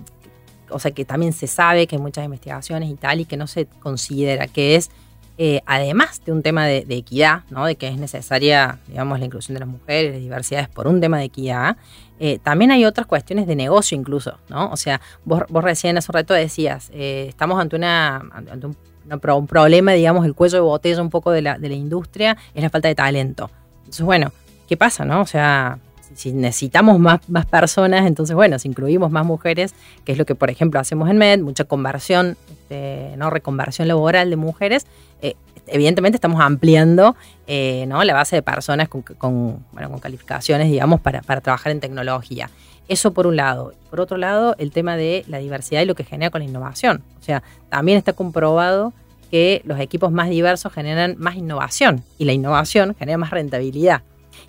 [0.72, 3.48] o sea, que también se sabe que hay muchas investigaciones y tal, y que no
[3.48, 4.90] se considera que es,
[5.38, 7.66] eh, además de un tema de, equidad, ¿no?
[7.66, 11.18] de que es necesaria, digamos, la inclusión de las mujeres, las diversidades por un tema
[11.20, 11.78] de equidad,
[12.20, 14.70] eh, también hay otras cuestiones de negocio incluso, ¿no?
[14.70, 18.78] O sea, vos, recién hace un rato decías, eh, estamos ante, una, ante un,
[19.10, 22.62] un, problema, digamos, el cuello de botella un poco de la, de la industria, es
[22.62, 23.50] la falta de talento.
[23.80, 24.32] Entonces, bueno,
[24.68, 25.22] ¿qué pasa, no?
[25.22, 25.80] O sea,
[26.16, 29.74] si necesitamos más, más personas, entonces, bueno, si incluimos más mujeres,
[30.06, 33.30] que es lo que, por ejemplo, hacemos en MED, mucha conversión, este, ¿no?
[33.30, 34.86] reconversión laboral de mujeres,
[35.22, 35.36] eh,
[35.68, 37.16] evidentemente estamos ampliando
[37.48, 38.04] eh, ¿no?
[38.04, 42.50] la base de personas con, con, bueno, con calificaciones, digamos, para, para trabajar en tecnología.
[42.88, 43.74] Eso por un lado.
[43.90, 47.04] Por otro lado, el tema de la diversidad y lo que genera con la innovación.
[47.20, 48.94] O sea, también está comprobado
[49.30, 54.02] que los equipos más diversos generan más innovación y la innovación genera más rentabilidad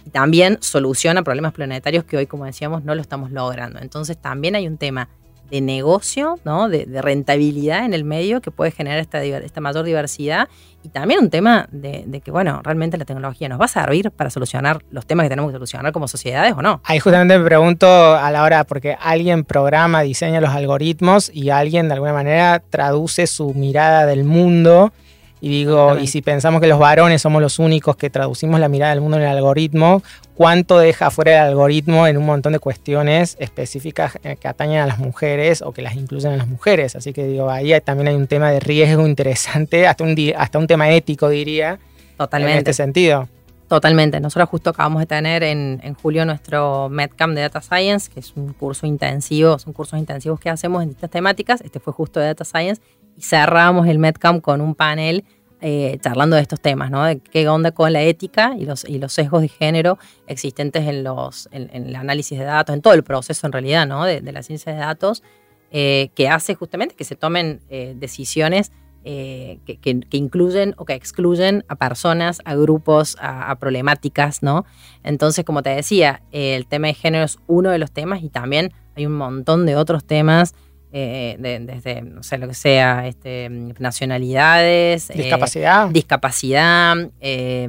[0.06, 3.80] y también soluciona problemas planetarios que hoy, como decíamos, no lo estamos logrando.
[3.80, 5.08] Entonces también hay un tema
[5.52, 6.70] de negocio, ¿no?
[6.70, 10.48] de, rentabilidad en el medio que puede generar esta, esta mayor diversidad
[10.82, 14.30] y también un tema de, que, bueno, realmente la tecnología nos va a servir para
[14.30, 16.80] solucionar los temas que tenemos que solucionar como sociedades o no.
[16.84, 21.88] Ahí justamente me pregunto a la hora, porque alguien programa, diseña los algoritmos y alguien
[21.88, 24.94] de alguna manera traduce su mirada del mundo
[25.44, 28.92] y digo, y si pensamos que los varones somos los únicos que traducimos la mirada
[28.92, 30.00] del mundo en el algoritmo,
[30.36, 34.86] ¿cuánto deja fuera el algoritmo en un montón de cuestiones específicas eh, que atañen a
[34.86, 36.94] las mujeres o que las incluyen a las mujeres?
[36.94, 40.68] Así que digo, ahí también hay un tema de riesgo interesante, hasta un, hasta un
[40.68, 41.80] tema ético, diría.
[42.16, 42.52] Totalmente.
[42.52, 43.28] En este sentido.
[43.66, 44.20] Totalmente.
[44.20, 48.32] Nosotros justo acabamos de tener en, en, julio nuestro MedCamp de Data Science, que es
[48.36, 51.60] un curso intensivo, son cursos intensivos que hacemos en distintas temáticas.
[51.62, 52.80] Este fue justo de Data Science
[53.16, 55.24] y cerramos el MedCamp con un panel
[55.64, 57.04] eh, charlando de estos temas, ¿no?
[57.04, 59.96] De qué onda con la ética y los, y los sesgos de género
[60.26, 64.04] existentes en, los, en, el análisis de datos, en todo el proceso en realidad, ¿no?
[64.04, 65.22] De, la ciencia de datos,
[65.70, 68.72] eh, que hace justamente que se tomen eh, decisiones
[69.04, 74.64] que, que, incluyen o que excluyen a personas, a grupos, a, a, problemáticas, ¿no?
[75.04, 78.72] Entonces, como te decía, el tema de género es uno de los temas y también
[78.96, 80.54] hay un montón de otros temas
[80.94, 87.66] eh, desde, no sé, lo que sea, este, nacionalidades, eh, discapacidad, discapacidad, eh,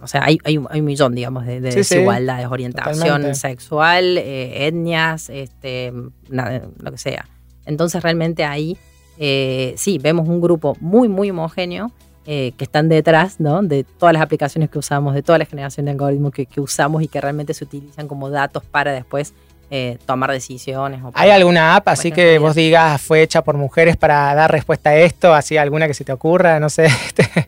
[0.00, 5.92] o sea, hay, hay, un, millón, digamos, de, desigualdades, orientación sexual, etnias, este,
[6.30, 7.28] lo que sea.
[7.66, 8.78] Entonces, realmente ahí,
[9.76, 11.92] sí, vemos un grupo muy, muy homogéneo.
[12.24, 13.62] que están detrás ¿no?
[13.62, 17.02] de todas las aplicaciones que usamos, de toda la generación de algoritmos que, que usamos
[17.02, 19.34] y que realmente se utilizan como datos para después
[19.70, 21.00] eh, tomar decisiones.
[21.14, 24.96] ¿Hay alguna app así que vos digas fue hecha por mujeres para dar respuesta a
[24.96, 25.34] esto?
[25.34, 26.60] ¿Así alguna que se te ocurra?
[26.60, 26.88] No sé.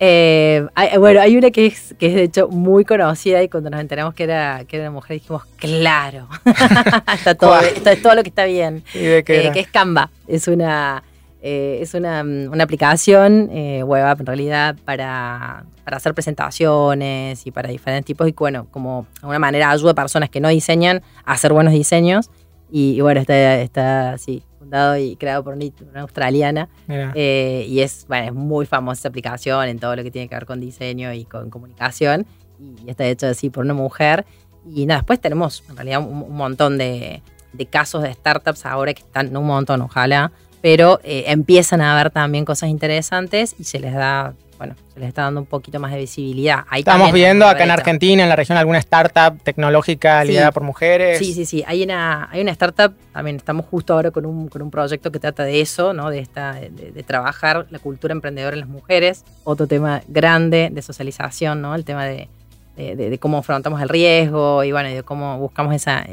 [0.01, 0.65] Eh,
[0.99, 4.15] bueno, hay una que es, que es de hecho muy conocida y cuando nos enteramos
[4.15, 6.29] que era, que era mujer dijimos, claro,
[7.15, 7.59] está todo,
[8.03, 8.85] todo lo que está bien.
[8.95, 10.11] ¿Y de qué eh, que es Canva.
[10.27, 11.03] Es una,
[11.41, 17.53] Eh, es una, una aplicación eh, web app en realidad para, para, hacer presentaciones y
[17.53, 21.03] para diferentes tipos y bueno, como de alguna manera ayuda a personas que no diseñan
[21.25, 22.31] a hacer buenos diseños.
[22.71, 26.69] Y, bueno, está, está así, fundado y creado por una australiana.
[26.89, 30.35] Eh, y es, bueno, es muy famosa esa aplicación en todo lo que tiene que
[30.35, 32.27] ver con diseño y con comunicación.
[32.59, 34.27] Y está hecho así por una mujer.
[34.67, 37.23] Y nada, después tenemos en realidad un, montón de,
[37.55, 42.11] de casos de startups ahora que están, un montón, ojalá, pero eh, empiezan a ver
[42.11, 45.93] también cosas interesantes y se les da, bueno, se les está dando un poquito más
[45.93, 46.65] de visibilidad.
[46.73, 51.19] Estamos viendo acá en Argentina, en la región, alguna startup tecnológica liderada por mujeres.
[51.19, 51.65] Sí, sí, sí.
[51.67, 55.21] Hay una, hay una startup, también estamos justo ahora con un, con un proyecto que
[55.21, 56.11] trata de eso, ¿no?
[56.11, 59.25] De, esta, de, trabajar la cultura emprendedora en las mujeres.
[59.45, 61.75] Otro tema grande de socialización, ¿no?
[61.75, 62.29] El tema de,
[62.77, 66.05] de, cómo afrontamos el riesgo y bueno, de cómo buscamos esa,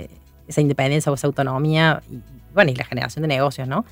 [0.47, 2.19] esa independencia o esa autonomía y,
[2.55, 3.85] bueno, y la generación de negocios, ¿no?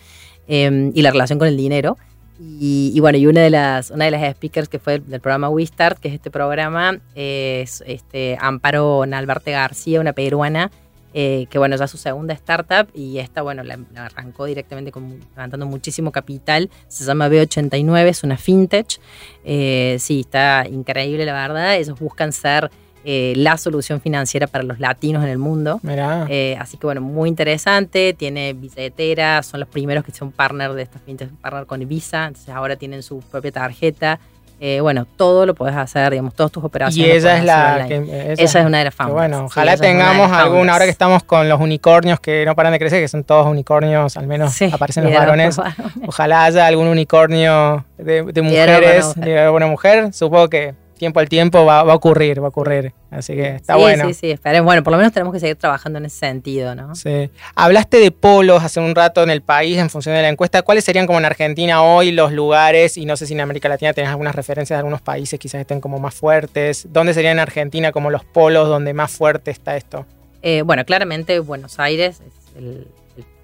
[0.47, 1.97] Em, y la relación con el dinero.
[2.39, 5.65] Y, bueno, y una de las, una de las speakers que fue del programa We
[5.65, 10.69] Start, que es este programa, es este, Amparo Nalbarte García, una peruana,
[11.13, 15.65] eh, que bueno, ya su segunda startup y esta, bueno, la, arrancó directamente con, levantando
[15.67, 16.69] muchísimo capital.
[16.87, 18.99] Se llama B89, es una fintech.
[19.45, 21.77] Eh, sí, está increíble, la verdad.
[21.77, 22.71] Ellos buscan ser
[23.05, 25.81] eh, la solución financiera para los latinos en el mundo.
[26.29, 30.83] Eh, así que bueno, muy interesante, tiene billetera, son los primeros que son partner de
[30.83, 34.19] esta fintech, partner con Visa, entonces ahora tienen su propia tarjeta.
[34.61, 37.13] Eh, bueno, todo lo puedes hacer, digamos, todas tus operaciones.
[37.13, 37.85] Y ella es la.
[37.85, 39.27] esa, es una de las famosas.
[39.29, 43.01] Bueno, ojalá tengamos alguna, ahora que estamos con los unicornios que no paran de crecer,
[43.01, 45.59] que son todos unicornios, al menos aparecen los varones.
[46.07, 50.13] Ojalá haya algún unicornio de, de mujeres, de buena mujer.
[50.13, 52.93] Supongo que tiempo al tiempo va, a ocurrir, va a ocurrir.
[53.11, 54.07] Así que está bueno.
[54.07, 54.65] Sí, sí, esperemos.
[54.65, 56.95] Bueno, por lo menos tenemos que seguir trabajando en ese sentido, ¿no?
[56.95, 57.29] Sí.
[57.55, 60.61] Hablaste de polos hace un rato en el país en función de la encuesta.
[60.61, 62.97] ¿Cuáles serían como en Argentina hoy los lugares?
[62.97, 65.81] Y no sé si en América Latina tenés algunas referencias de algunos países quizás estén
[65.81, 66.87] como más fuertes.
[66.91, 70.05] ¿Dónde serían en Argentina como los polos donde más fuerte está esto?
[70.41, 72.87] Eh, bueno, claramente Buenos Aires es el,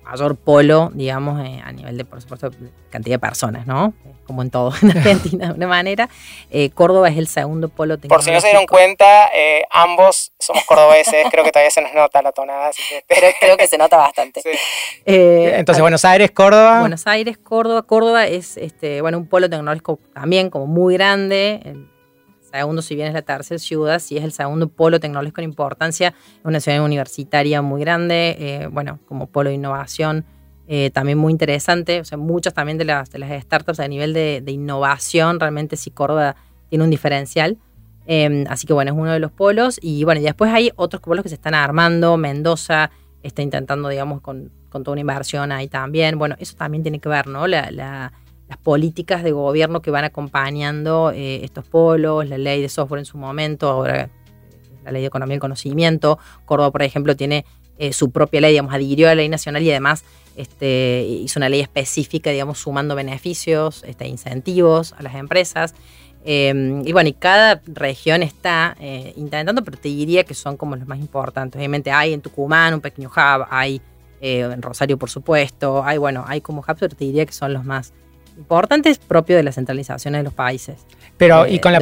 [0.04, 2.52] mayor polo, digamos, eh, a nivel de, por supuesto,
[2.90, 3.94] cantidad de personas, ¿no?
[4.30, 6.08] Como en todo en Argentina, de una manera.
[6.52, 10.64] Eh, Córdoba es el segundo polo Por si no se dieron cuenta, eh, ambos somos
[10.66, 12.70] cordobeses, creo que todavía se nos nota la tonada.
[13.08, 14.42] creo, que se nota bastante.
[15.06, 16.82] Entonces, Buenos Aires, Córdoba.
[16.82, 17.82] Buenos Aires, Córdoba.
[17.82, 21.88] Córdoba es, este, bueno, un polo tecnológico también como muy grande
[22.52, 26.10] segundo, si bien es la tercera ciudad, sí es el segundo polo tecnológico en importancia,
[26.10, 30.26] es una ciudad universitaria muy grande, eh, bueno, como polo de innovación,
[30.72, 34.14] eh, también muy interesante, o sea, muchas también de las, de las startups a nivel
[34.14, 36.36] de, innovación, realmente sí Córdoba
[36.70, 37.58] tiene un diferencial.
[38.06, 39.80] Em, así que bueno, es uno de los polos.
[39.82, 42.18] Y bueno, y después hay otros polos que se están armando.
[42.18, 42.92] Mendoza
[43.24, 46.20] está intentando, digamos, con, con toda una inversión ahí también.
[46.20, 47.48] Bueno, eso también tiene que ver, ¿no?
[47.48, 48.14] La, la,
[48.48, 53.06] las políticas de gobierno que van acompañando eh, estos polos, la ley de software en
[53.06, 54.10] su momento, ahora eh,
[54.86, 56.20] la ley de economía y conocimiento.
[56.46, 57.44] Córdoba, por ejemplo, tiene
[57.92, 60.04] su propia ley, digamos, adhirió a la ley nacional y además
[60.40, 65.74] este, hizo una ley específica, digamos, sumando beneficios, este, incentivos a las empresas.
[66.26, 68.76] y bueno, y cada región está
[69.16, 71.58] intentando, pero te diría que son como los más importantes.
[71.58, 73.82] Obviamente hay en Tucumán un pequeño hub, hay
[74.22, 77.64] en Rosario, por supuesto, hay, bueno, hay como hubs, pero te diría que son los
[77.64, 77.94] más
[78.40, 80.78] importante es propio de la centralización de los países.
[81.18, 81.80] Pero, ¿y, con la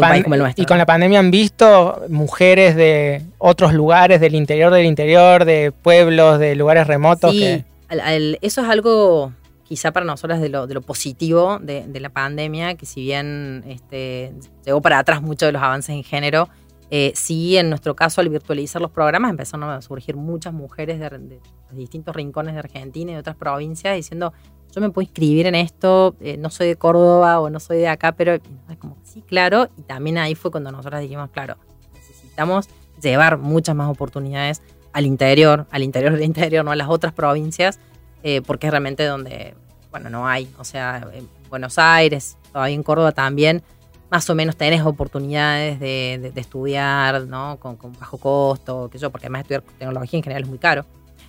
[0.56, 5.72] ¿y con la pandemia han visto mujeres de otros lugares, del interior del interior, de
[5.72, 7.32] pueblos, de lugares remotos?
[7.32, 9.32] Sí, eso es algo
[9.64, 14.34] quizá para nosotras de lo, de lo positivo de, la pandemia, que si bien este,
[14.66, 16.48] llegó para atrás mucho de los avances en género,
[16.90, 21.42] eh, sí, en nuestro caso, al virtualizar los programas, empezaron a surgir muchas mujeres de,
[21.72, 24.32] distintos rincones de Argentina y de otras provincias diciendo,
[24.74, 27.90] yo me puedo inscribir en esto, eh, no soy de Córdoba o no soy de
[27.90, 31.58] acá, pero es como, sí, claro, y también ahí fue cuando nosotros dijimos, claro,
[31.94, 32.70] necesitamos
[33.02, 34.62] llevar muchas más oportunidades
[34.94, 37.80] al interior, al interior del interior, no a las otras provincias,
[38.24, 39.56] eh, porque es realmente donde,
[39.92, 43.64] bueno, no hay, o sea, en Buenos Aires, todavía en Córdoba también,
[44.10, 47.58] más o menos tenés oportunidades de, estudiar, ¿no?
[47.60, 50.86] Con, con, bajo costo, que yo, porque además estudiar tecnología en general es muy caro.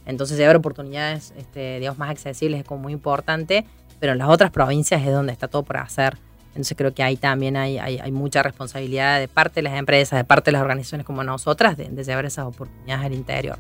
[0.07, 3.67] Entonces, haber oportunidades, este, digamos, más accesibles es como muy importante,
[4.01, 6.17] pero en las otras provincias es donde está todo por hacer.
[6.59, 10.25] Entonces creo que ahí también hay, hay, mucha responsabilidad de parte de las empresas, de
[10.25, 13.59] parte de las organizaciones como nosotras, de, llevar esas oportunidades al interior.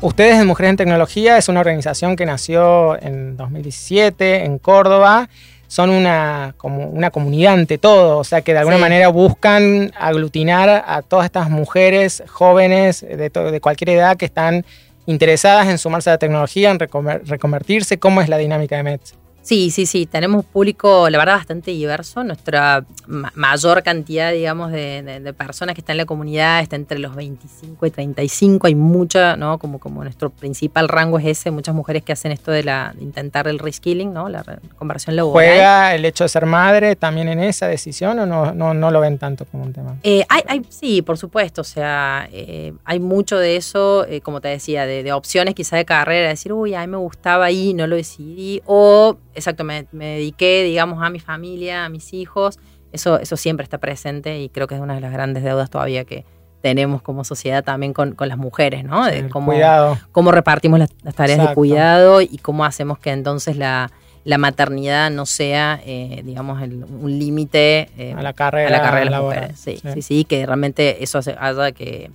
[0.00, 5.28] Ustedes en Mujeres en Tecnología es una organización que nació en 2017 en Córdoba
[5.68, 10.84] son una, como una comunidad ante todo, o sea que de alguna manera buscan aglutinar
[10.86, 14.64] a todas estas mujeres jóvenes de, de cualquier edad que están
[15.06, 17.98] interesadas en sumarse a la tecnología, en reconvertirse?
[17.98, 19.25] ¿Cómo es la dinámica de MET?
[19.46, 22.24] Sí, sí, sí, tenemos público, la verdad, bastante diverso.
[22.24, 27.86] Nuestra mayor cantidad, digamos, de, personas que están en la comunidad está entre los 25
[27.86, 28.66] y 35.
[28.66, 29.58] Hay mucha, ¿no?
[29.58, 33.46] Como, como nuestro principal rango es ese, muchas mujeres que hacen esto de, la, intentar
[33.46, 34.28] el reskilling, ¿no?
[34.28, 34.42] La
[34.78, 35.46] conversión laboral.
[35.46, 38.98] ¿Juega el hecho de ser madre también en esa decisión o no, no, no lo
[38.98, 39.94] ven tanto como un tema?
[40.02, 41.60] Eh, hay, sí, por supuesto.
[41.60, 45.76] O sea, eh, hay mucho de eso, eh, como te decía, de, de, opciones quizá
[45.76, 48.60] de carrera, decir, uy, a mí me gustaba ahí, no lo decidí.
[48.66, 52.58] O exacto, me, dediqué, digamos, a mi familia, a mis hijos.
[52.92, 56.04] Eso, eso siempre está presente y creo que es una de las grandes deudas todavía
[56.04, 56.24] que
[56.62, 59.06] tenemos como sociedad también con, las mujeres, ¿no?
[59.06, 59.98] De cómo, cuidado.
[60.10, 63.90] cómo repartimos las, tareas de cuidado y cómo hacemos que entonces la,
[64.38, 69.10] maternidad no sea, eh, digamos, un límite eh, a la carrera, a la carrera de
[69.10, 69.60] las mujeres.
[69.60, 72.10] Sí, sí, sí, que realmente eso haga que,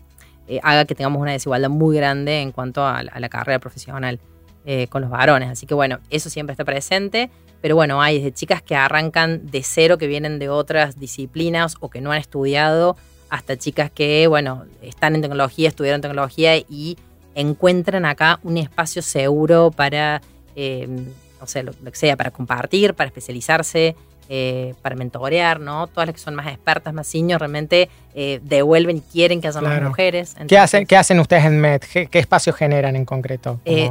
[0.49, 4.19] eh, haga que tengamos una desigualdad muy grande en cuanto a la carrera profesional.
[4.63, 5.49] Eh, con los varones.
[5.49, 7.31] Así que bueno, eso siempre está presente.
[7.61, 11.89] Pero bueno, hay desde chicas que arrancan de cero, que vienen de otras disciplinas o
[11.89, 12.95] que no han estudiado,
[13.29, 16.97] hasta chicas que, bueno, están en tecnología, estudiaron tecnología y
[17.33, 20.21] encuentran acá un espacio seguro para,
[20.55, 20.87] eh,
[21.39, 23.95] no sé, lo, que sea, para compartir, para especializarse,
[24.29, 25.87] eh, para mentorear, ¿no?
[25.87, 29.59] Todas las que son más expertas, más niños, realmente eh, devuelven y quieren que haya
[29.59, 30.35] más mujeres.
[30.47, 31.81] ¿Qué, hacen, ¿Qué hacen ustedes en MED?
[31.81, 33.59] ¿Qué, espacio generan en concreto?
[33.65, 33.89] Eh,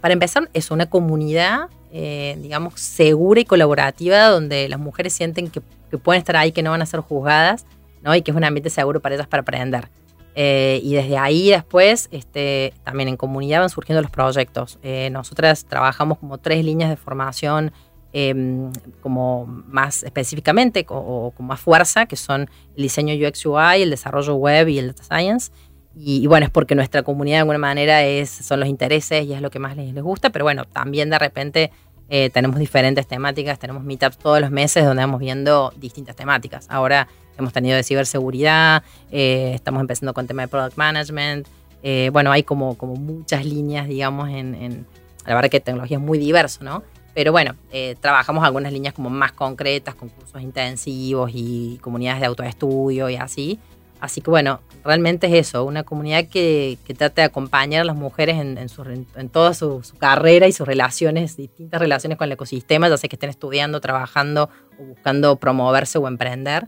[0.00, 5.60] para empezar, es una comunidad, digamos, segura y colaborativa donde las mujeres sienten que,
[5.98, 7.64] pueden estar ahí, que no van a ser juzgadas,
[8.02, 8.12] ¿no?
[8.16, 9.88] Y que es un ambiente seguro para ellas para aprender.
[10.34, 14.80] y desde ahí después, este, también en comunidad van surgiendo los proyectos.
[15.12, 17.72] nosotras trabajamos como tres líneas de formación
[18.16, 23.90] Em, como más específicamente o, con más fuerza, que son el diseño UX UI, el
[23.90, 25.50] desarrollo web y el data science.
[25.96, 29.40] Y, bueno, es porque nuestra comunidad de alguna manera es, son los intereses y es
[29.40, 31.72] lo que más les, les gusta, pero bueno, también de repente
[32.08, 36.66] eh, tenemos diferentes temáticas, tenemos meetups todos los meses donde vamos viendo distintas temáticas.
[36.70, 41.48] Ahora hemos tenido de ciberseguridad, eh, estamos empezando con tema de product management.
[41.82, 44.86] Eh, bueno, hay como, como muchas líneas, digamos, en, en,
[45.26, 46.84] la verdad que tecnología es muy diverso, ¿no?
[47.14, 52.26] Pero bueno, eh, trabajamos algunas líneas como más concretas, con cursos intensivos y comunidades de
[52.26, 53.58] autoestudio y así.
[54.00, 57.96] Así que bueno, realmente es eso, una comunidad que, que trata de acompañar a las
[57.96, 62.98] mujeres en, en, toda su, carrera y sus relaciones, distintas relaciones con el ecosistema, ya
[62.98, 66.66] sea que estén estudiando, trabajando o buscando promoverse o emprender.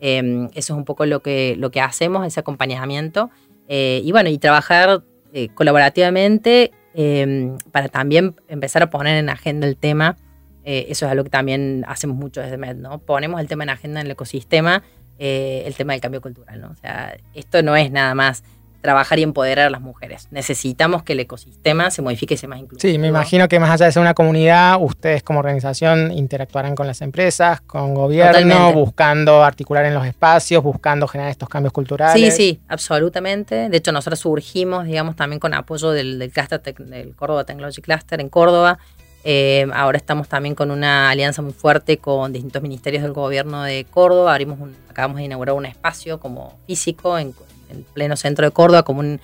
[0.00, 3.28] Em, eso es un poco lo que, lo que hacemos, ese acompañamiento.
[3.68, 5.02] Eh, y bueno, y trabajar
[5.34, 10.16] eh, colaborativamente Em, para también empezar a poner en agenda el tema.
[10.64, 12.98] Eh, eso es algo que también hacemos mucho desde MED, ¿no?
[12.98, 14.82] Ponemos el tema en agenda en el ecosistema,
[15.18, 16.70] eh, el tema del cambio cultural, ¿no?
[16.70, 18.42] O sea, esto no es nada más
[18.80, 20.28] trabajar y empoderar a las mujeres.
[20.30, 22.90] Necesitamos que el ecosistema se modifique y sea más inclusivo.
[22.90, 26.86] Sí, me imagino que más allá de ser una comunidad, ustedes como organización interactuarán con
[26.86, 32.14] las empresas, con gobierno, buscando articular en los espacios, buscando generar estos cambios culturales.
[32.14, 33.68] Sí, sí, absolutamente.
[33.68, 38.20] De hecho, nosotros surgimos, digamos, también con apoyo del, del cluster del Córdoba Technology Cluster
[38.20, 38.78] en Córdoba.
[39.22, 43.84] Eh, ahora estamos también con una alianza muy fuerte con distintos ministerios del gobierno de
[43.90, 44.32] Córdoba.
[44.32, 47.34] Abrimos acabamos de inaugurar un espacio como físico en,
[47.70, 49.20] en pleno centro de Córdoba, como un,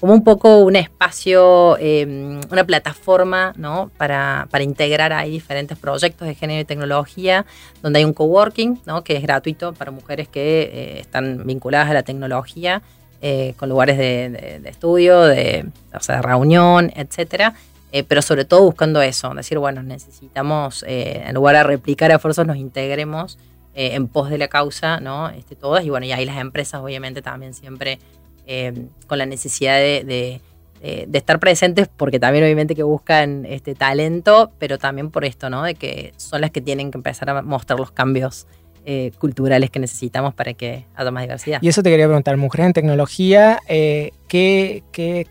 [0.00, 3.90] como un poco un espacio, em, una plataforma ¿no?
[3.96, 7.46] para, para, integrar ahí diferentes proyectos de género y tecnología,
[7.82, 9.02] donde hay un coworking ¿no?
[9.02, 12.82] que es gratuito para mujeres que eh, están vinculadas a la tecnología,
[13.22, 17.54] eh, con lugares de, estudio, de, o sea, de reunión, etcétera.
[17.92, 22.56] Eh, pero sobre todo buscando eso, decir, bueno, necesitamos, en lugar de replicar esfuerzos, nos
[22.56, 23.38] integremos
[23.78, 25.28] eh, en pos de la causa, ¿no?
[25.28, 27.98] Este, todas, y bueno, y ahí las empresas obviamente también siempre
[28.46, 30.40] eh, con la necesidad de,
[30.80, 35.62] estar presentes, porque también obviamente que buscan este talento, pero también por esto, ¿no?
[35.62, 38.46] De que son las que tienen que empezar a mostrar los cambios
[38.88, 41.58] eh, culturales que necesitamos para que haya más diversidad.
[41.60, 44.84] Y eso te quería preguntar, mujeres en tecnología, eh, ¿qué,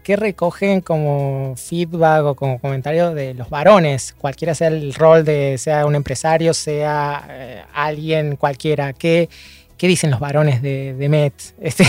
[0.06, 4.14] recogen como feedback o como comentario de los varones?
[4.18, 9.30] Cualquiera sea el rol de, sea un empresario, sea eh, alguien cualquiera, ¿qué,
[9.78, 11.34] ¿qué dicen los varones de, de MET?
[11.62, 11.86] Este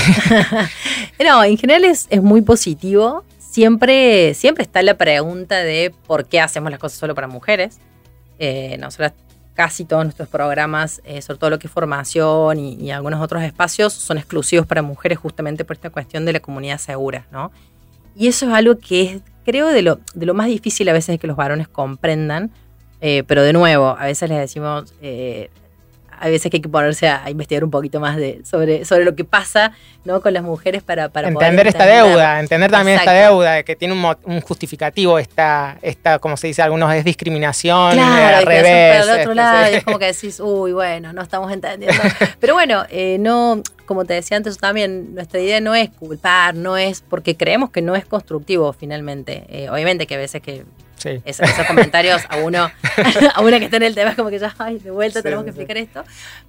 [1.24, 3.24] no, en general es, muy positivo.
[3.40, 7.80] Siempre, siempre está la pregunta de por qué hacemos las cosas solo para mujeres.
[8.78, 9.14] nosotras
[9.56, 13.92] casi todos nuestros programas, eh, sobre todo lo que es formación y, algunos otros espacios,
[13.94, 17.50] son exclusivos para mujeres justamente por esta cuestión de la comunidad segura, ¿no?
[18.14, 21.18] Y eso es algo que es, creo, de lo, de lo más difícil a veces
[21.18, 22.50] que los varones comprendan,
[23.00, 25.50] eh, pero de nuevo, a veces les decimos, eh,
[26.18, 29.14] hay veces que hay que ponerse a, investigar un poquito más de, sobre, sobre lo
[29.14, 29.72] que pasa
[30.04, 30.20] ¿no?
[30.20, 34.40] con las mujeres para, para entender esta deuda, entender también esta deuda, que tiene un,
[34.40, 39.04] justificativo, esta, esta, como se dice algunos, es discriminación, claro, al revés.
[39.04, 42.02] Pero otro lado, es como que decís, uy, bueno, no estamos entendiendo.
[42.40, 46.76] pero bueno, eh, no, como te decía antes también, nuestra idea no es culpar, no
[46.76, 49.44] es, porque creemos que no es constructivo finalmente.
[49.48, 50.64] Eh, obviamente que a veces que
[51.24, 52.70] esos, comentarios a uno,
[53.34, 55.44] a una que está en el tema es como que ya, ay, de vuelta tenemos
[55.44, 56.04] que explicar esto.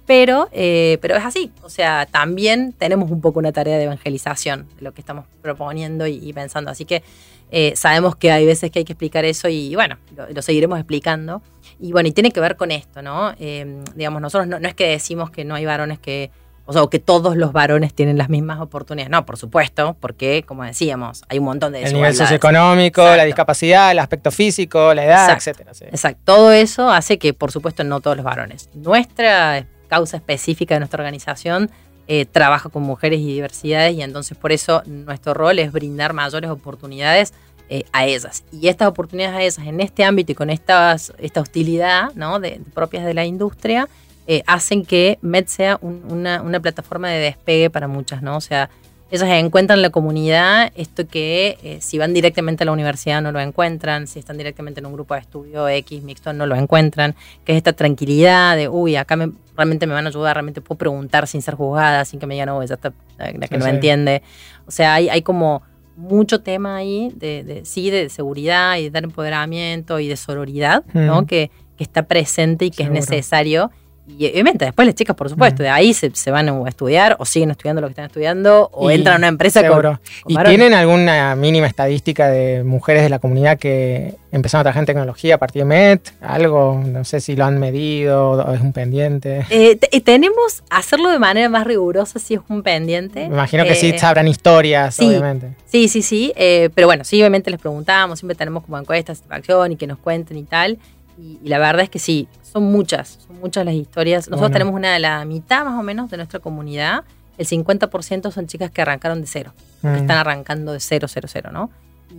[0.06, 1.52] Pero, eh, pero es así.
[1.62, 6.06] O sea, también tenemos un poco una tarea de evangelización de lo que estamos proponiendo
[6.06, 6.70] y, pensando.
[6.70, 7.02] Así que
[7.50, 9.96] eh, sabemos que hay veces que hay que explicar eso y, bueno,
[10.32, 11.42] lo, seguiremos explicando.
[11.80, 13.34] Y bueno, y tiene que ver con esto, ¿no?
[13.38, 16.30] Eh, digamos, nosotros no es que decimos que no hay varones que
[16.70, 19.10] o sea, que todos los varones tienen las mismas oportunidades.
[19.10, 23.90] No, por supuesto, porque, como decíamos, hay un montón de El nivel socioeconómico, la discapacidad,
[23.90, 25.72] el aspecto físico, la edad, etcétera.
[25.80, 26.20] Exacto.
[26.26, 28.68] Todo eso hace que, por supuesto, no todos los varones.
[28.74, 31.70] Nuestra causa específica de nuestra organización
[32.06, 36.50] eh, trabaja con mujeres y diversidades y entonces por eso nuestro rol es brindar mayores
[36.50, 37.32] oportunidades
[37.70, 38.44] eh, a ellas.
[38.52, 42.40] Y estas oportunidades a ellas en este ámbito y con estas, esta hostilidad ¿no?
[42.40, 43.88] de, propias de la industria,
[44.30, 48.36] eh, hacen que Med sea una, plataforma de despegue para muchas, ¿no?
[48.36, 48.68] O sea,
[49.10, 53.32] ellas encuentran en la comunidad esto que eh, si van directamente a la universidad no
[53.32, 57.14] lo encuentran, si están directamente en un grupo de estudio X mixto no lo encuentran,
[57.46, 59.16] que es esta tranquilidad de, uy, acá
[59.56, 62.50] realmente me van a ayudar, realmente puedo preguntar sin ser juzgada, sin que me digan,
[62.50, 64.22] no, ya está, la que no entiende.
[64.66, 65.62] O sea, hay, hay como
[65.96, 71.24] mucho tema ahí de, sí, de seguridad y de dar empoderamiento y de sororidad, ¿no?
[71.24, 73.70] Que, que, está presente y que es necesario
[74.08, 77.50] y obviamente después las chicas, por supuesto, de ahí se, van a estudiar o siguen
[77.50, 81.66] estudiando lo que están estudiando o entran a una empresa con, ¿Y tienen alguna mínima
[81.66, 85.66] estadística de mujeres de la comunidad que empezaron a trabajar en tecnología a partir de
[85.66, 86.12] MET?
[86.22, 89.44] Algo, no sé si lo han medido o es un pendiente.
[89.50, 93.28] Eh, eh, tenemos, hacerlo de manera más rigurosa si es un pendiente.
[93.28, 95.50] Me imagino que sí eh, sabrán historias, obviamente.
[95.66, 96.32] Sí, sí, sí,
[96.74, 100.38] pero bueno, sí, obviamente les preguntamos, siempre tenemos como encuestas, acción y que nos cuenten
[100.38, 100.78] y tal.
[101.20, 104.28] Y la verdad es que sí, son muchas, son muchas las historias.
[104.28, 107.04] Nosotros tenemos una de la mitad más o menos de nuestra comunidad.
[107.36, 109.94] El 50% son chicas que arrancaron de cero, que mm.
[109.96, 111.70] están arrancando de cero, cero, cero, ¿no?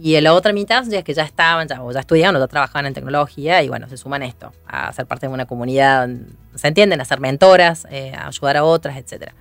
[0.02, 2.48] Y la otra mitad son chicas que ya estaban, ya, o ya estudiaban o ya
[2.48, 6.10] trabajaban en tecnología y bueno, se suman esto, a ser parte de una comunidad,
[6.56, 9.32] se entienden, a ser mentoras, eh, a ayudar a otras, etc.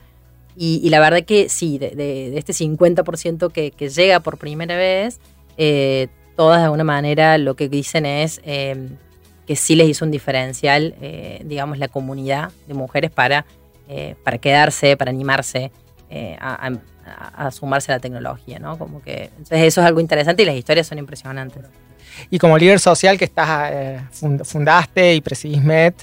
[0.56, 5.20] Y, la verdad que sí, de, este 50% que, que, llega por primera vez,
[5.56, 8.88] eh, todas de alguna manera lo que dicen es, eh,
[9.48, 13.46] que sí les hizo un diferencial, eh, digamos, la comunidad de mujeres para,
[13.88, 15.72] eh, para quedarse, para animarse
[16.10, 18.76] eh, a, sumarse a la tecnología, ¿no?
[18.76, 21.64] Como que, entonces eso es algo interesante y las historias son impresionantes.
[22.28, 23.72] Y como líder social que estás,
[24.44, 25.94] fundaste y presidís MET,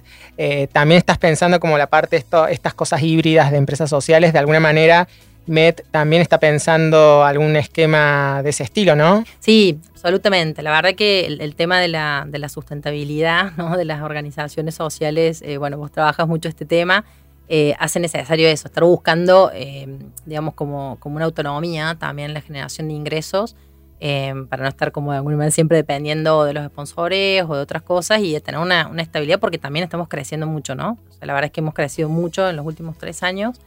[0.72, 4.60] también estás pensando como la parte de estas cosas híbridas de empresas sociales, de alguna
[4.60, 5.08] manera
[5.48, 9.24] Met también está pensando algún esquema de ese estilo, ¿no?
[9.40, 10.64] Sí, absolutamente.
[10.64, 13.78] La verdad que el, tema de la, sustentabilidad ¿no?
[13.78, 17.06] de las organizaciones sociales, eh, bueno, vos trabajas mucho este tema,
[17.48, 19.88] eh, hace necesario eso, estar buscando, eh,
[20.26, 23.56] digamos, como, como una autonomía también la generación de ingresos.
[24.50, 27.82] para no estar como de alguna manera siempre dependiendo de los sponsores o de otras
[27.82, 30.98] cosas y de tener una, estabilidad porque también estamos creciendo mucho, ¿no?
[31.22, 33.60] la verdad es que hemos crecido mucho en los últimos tres años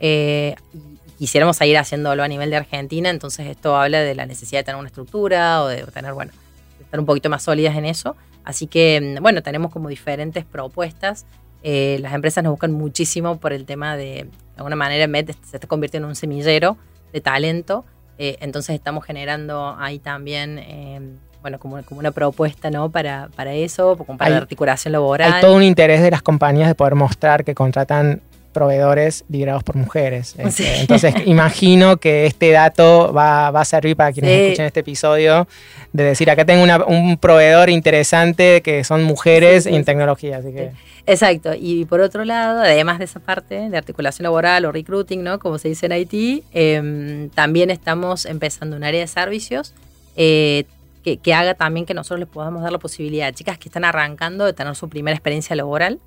[0.00, 4.64] y quisiéramos seguir haciéndolo a nivel de Argentina, entonces esto habla de la necesidad de
[4.64, 6.32] tener una estructura o de tener, bueno,
[6.78, 8.16] de estar un poquito más sólidas en eso.
[8.44, 11.26] Así que, mm, bueno, tenemos como diferentes propuestas.
[11.62, 15.56] Eh, las empresas nos buscan muchísimo por el tema de, de alguna manera, MET se
[15.56, 16.76] está convirtiendo en un semillero
[17.12, 17.84] de talento.
[18.18, 21.00] Eh, entonces estamos generando ahí también, eh,
[21.40, 22.90] bueno, como, como, una propuesta, ¿no?
[22.90, 25.32] Para, para eso, como para la articulación laboral.
[25.32, 28.22] Hay todo un interés de las compañías de poder mostrar que contratan
[28.52, 30.36] proveedores liderados por mujeres.
[30.42, 35.48] Este, entonces, imagino que este dato va, a servir para quienes escuchen este episodio,
[35.92, 40.38] de decir, acá tengo un proveedor interesante que son mujeres en tecnología.
[40.38, 40.72] Así que...
[41.06, 41.52] Exacto.
[41.58, 45.38] Y por otro lado, además de esa parte de articulación laboral o recruiting, ¿no?
[45.38, 49.74] como se dice en IT, em, también estamos empezando un área de servicios.
[50.16, 50.64] Eh,
[51.02, 53.84] que, que, haga también que nosotros les podamos dar la posibilidad a chicas que están
[53.84, 55.98] arrancando de tener su primera experiencia laboral,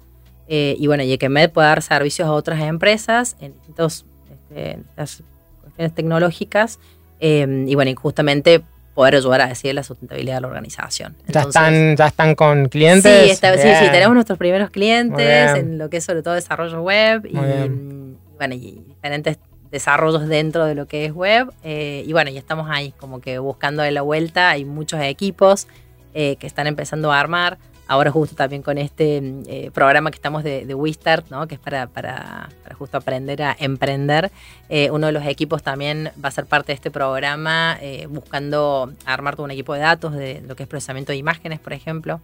[0.47, 4.79] eh, y bueno, y que MED pueda dar servicios a otras empresas en distintas este,
[5.61, 6.79] cuestiones tecnológicas.
[7.19, 11.17] Eh, y bueno, y justamente poder ayudar a decir la sustentabilidad de la organización.
[11.27, 13.31] ¿Ya, están, ¿Ya están con clientes?
[13.31, 17.25] Sí, sí, sí, tenemos nuestros primeros clientes en lo que es sobre todo desarrollo web
[17.25, 17.35] y,
[18.37, 19.37] bueno, y diferentes
[19.69, 21.51] desarrollos dentro de lo que es web.
[21.63, 24.51] Eh, y bueno, y estamos ahí como que buscando de la vuelta.
[24.51, 25.67] Hay muchos equipos
[26.13, 27.57] que están empezando a armar.
[27.87, 29.17] Ahora justo también con este
[29.47, 31.47] eh, programa que estamos de, de Wistart, ¿no?
[31.47, 34.31] que es para, para, justo aprender a emprender.
[34.69, 38.91] Eh, uno de los equipos también va a ser parte de este programa eh, buscando
[39.05, 42.19] armar todo un equipo de datos de lo que es procesamiento de imágenes, por ejemplo.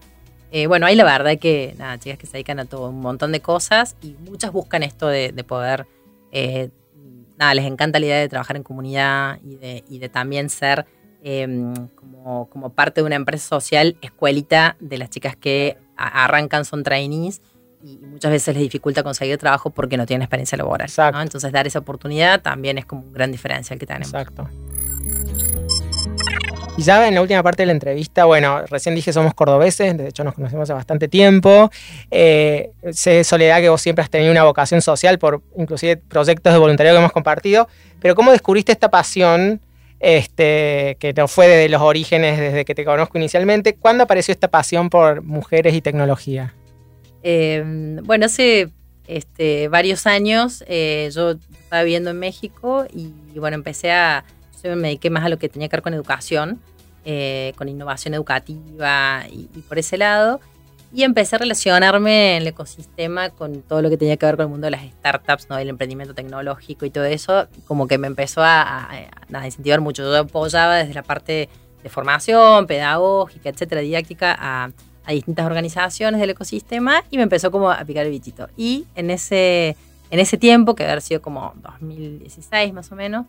[0.68, 3.39] bueno, ahí la verdad que, nada, chicas que se dedican a todo un montón de
[3.39, 5.86] cosas y muchas buscan esto de, poder,
[7.38, 10.86] nada, les encanta la idea de trabajar en comunidad y de, y de también ser
[11.24, 16.82] Em, como, como, parte de una empresa social, escuelita de las chicas que arrancan, son
[16.82, 17.42] trainees
[17.84, 20.90] y muchas veces les dificulta conseguir trabajo porque no tienen experiencia laboral.
[21.22, 24.08] Entonces dar esa oportunidad también es como un gran diferencial que tenemos.
[24.08, 24.50] Exacto.
[26.78, 30.08] Y ya en la última parte de la entrevista, bueno, recién dije somos cordobeses, de
[30.08, 31.70] hecho nos conocemos hace bastante tiempo.
[32.10, 36.60] Eh, sé, Soledad, que vos siempre has tenido una vocación social por inclusive proyectos de
[36.60, 37.68] voluntariado que hemos compartido,
[38.00, 39.60] pero ¿cómo descubriste esta pasión
[40.02, 43.76] este, que no fue desde los orígenes, desde que te conozco inicialmente.
[43.76, 46.56] ¿Cuándo apareció esta pasión por mujeres y tecnología?
[47.22, 48.70] Em, bueno, hace
[49.08, 54.26] este, varios años eh, yo estaba viviendo en México y, bueno, empecé a,
[54.64, 56.60] yo me dediqué más a lo que tenía que ver con educación,
[57.06, 60.39] eh, con innovación educativa y por ese lado
[60.94, 64.44] y empecé a relacionarme en el ecosistema con todo lo que tenía que ver con
[64.44, 65.58] el mundo de las startups, ¿no?
[65.58, 68.89] el emprendimiento tecnológico y todo eso, como que me empezó a,
[69.30, 70.04] incentivar mucho.
[70.04, 71.50] Yo apoyaba desde la parte
[71.82, 74.72] de formación, pedagógica, etcétera, didáctica, a,
[75.08, 78.48] distintas organizaciones del ecosistema y me empezó como a picar el bichito.
[78.56, 79.76] Y en ese,
[80.10, 83.26] en ese tiempo, que había sido como 2016 más o menos,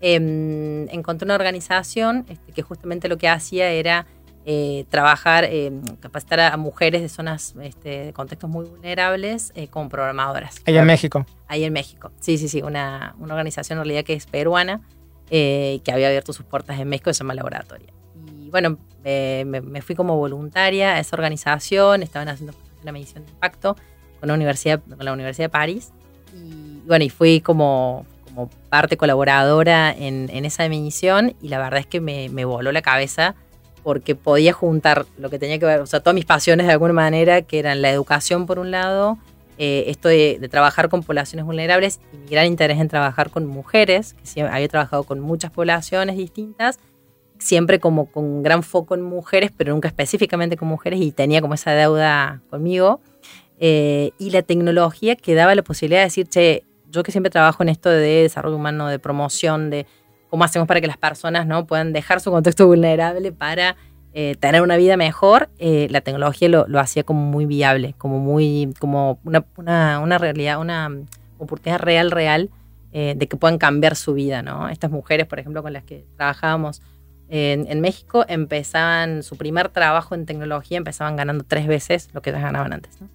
[0.00, 4.06] em, encontré una organización este, que justamente lo que hacía era
[4.46, 9.88] eh, trabajar, eh, capacitar a, mujeres de zonas, este, de contextos muy vulnerables eh, como
[9.88, 10.60] programadoras.
[10.66, 11.24] Ahí en México.
[11.48, 14.82] Ahí en México, sí, sí, sí, una, una organización en realidad que es peruana,
[15.30, 17.88] que había abierto sus puertas en México, se llama Laboratoria.
[18.36, 23.76] Y bueno, me, fui como voluntaria a esa organización, estaban haciendo una medición de impacto
[24.20, 25.90] con la Universidad, con la Universidad de París.
[26.34, 31.80] Y bueno, y fui como, como parte colaboradora en, en esa medición y la verdad
[31.80, 33.34] es que me, me voló la cabeza
[33.84, 36.94] porque podía juntar lo que tenía que ver, o sea, todas mis pasiones de alguna
[36.94, 39.18] manera, que eran la educación por un lado,
[39.58, 44.16] eh, esto de, trabajar con poblaciones vulnerables y mi gran interés en trabajar con mujeres,
[44.34, 46.80] que había trabajado con muchas poblaciones distintas,
[47.38, 51.54] siempre como con gran foco en mujeres, pero nunca específicamente con mujeres y tenía como
[51.54, 53.00] esa deuda conmigo.
[53.60, 57.62] Eh, y la tecnología que daba la posibilidad de decir, che, yo que siempre trabajo
[57.62, 59.86] en esto de desarrollo humano, de promoción, de
[60.34, 61.64] cómo hacemos para que las personas ¿no?
[61.64, 63.76] puedan dejar su contexto vulnerable para
[64.14, 68.74] eh, tener una vida mejor, eh, la tecnología lo, hacía como muy viable, como muy,
[68.80, 69.44] como una,
[70.00, 70.90] una, realidad, una
[71.38, 72.50] oportunidad real, real,
[72.90, 74.68] eh, de que puedan cambiar su vida, ¿no?
[74.68, 76.82] Estas mujeres, por ejemplo, con las que trabajábamos
[77.28, 82.72] en, México, empezaban su primer trabajo en tecnología, empezaban ganando tres veces lo que ganaban
[82.72, 83.08] antes, ¿no?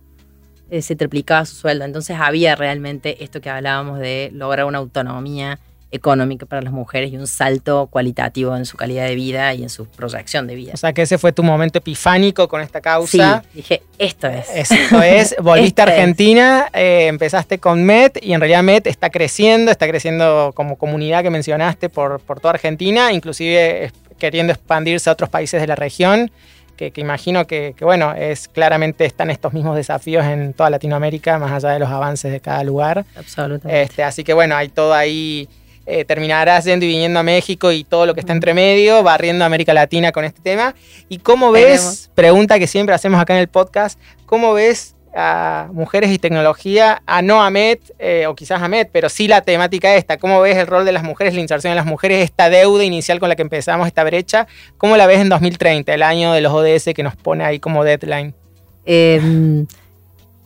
[0.81, 1.83] se triplicaba su sueldo.
[1.83, 5.59] Entonces había realmente esto que hablábamos de lograr una autonomía
[5.91, 9.69] económica para las mujeres y un salto cualitativo en su calidad de vida y en
[9.69, 10.71] su proyección de vida.
[10.73, 13.43] O sea que ese fue tu momento epifánico con esta causa.
[13.43, 14.47] Sí, dije, esto es.
[14.53, 19.71] Esto es, volviste a Argentina, eh, empezaste con MET y en realidad MET está creciendo,
[19.71, 25.29] está creciendo como comunidad que mencionaste por, por toda Argentina, inclusive queriendo expandirse a otros
[25.29, 26.29] países de la región.
[26.77, 31.73] Que, imagino que, bueno, es claramente están estos mismos desafíos en toda Latinoamérica, más allá
[31.73, 33.05] de los avances de cada lugar.
[33.17, 33.81] Absolutamente.
[33.81, 35.49] Este, así que bueno, hay todo ahí
[35.85, 39.43] eh, terminarás yendo y viniendo a México y todo lo que está entre medio, barriendo
[39.43, 40.75] a América Latina con este tema.
[41.07, 46.11] ¿Y cómo ves, pregunta que siempre hacemos acá en el podcast, cómo ves a mujeres
[46.11, 50.39] y tecnología, a no a eh, o quizás a pero sí la temática esta, cómo
[50.41, 53.29] ves el rol de las mujeres, la inserción de las mujeres, esta deuda inicial con
[53.29, 56.93] la que empezamos, esta brecha, ¿cómo la ves en 2030, el año de los ODS
[56.95, 58.33] que nos pone ahí como deadline?
[58.85, 59.65] Eh,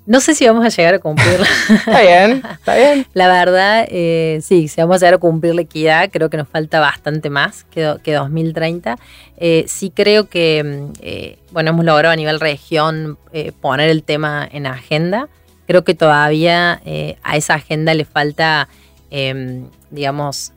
[0.06, 1.48] no sé si vamos a llegar a cumplirla.
[1.70, 3.08] está bien, está bien.
[3.14, 6.48] La verdad, eh, sí, si vamos a llegar a cumplir la equidad, creo que nos
[6.48, 8.98] falta bastante más que, que 2030.
[9.38, 13.18] Eh, sí creo que, mm, eh, bueno, hemos logrado a nivel región
[13.62, 15.30] poner el tema en agenda.
[15.68, 16.82] Creo que todavía
[17.24, 18.68] a esa agenda le falta,
[19.10, 20.52] em, digamos,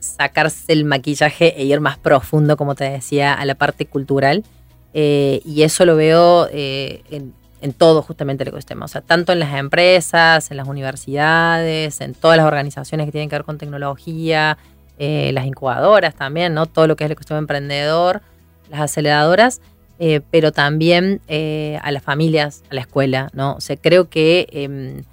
[0.00, 4.44] sacarse el maquillaje e ir más profundo, como te decía, a la parte cultural.
[4.92, 8.84] y eso lo veo en en todo justamente el ecosistema.
[8.84, 13.28] O sea, tanto en las empresas, en las universidades, en todas las organizaciones que tienen
[13.28, 14.58] que ver con tecnología,
[14.98, 16.66] eh, las incubadoras también, ¿no?
[16.66, 18.22] Todo lo que es el ecosistema emprendedor,
[18.70, 19.60] las aceleradoras,
[19.98, 23.52] eh, pero también eh, a las familias, a la escuela, ¿no?
[23.52, 25.04] O creo que em,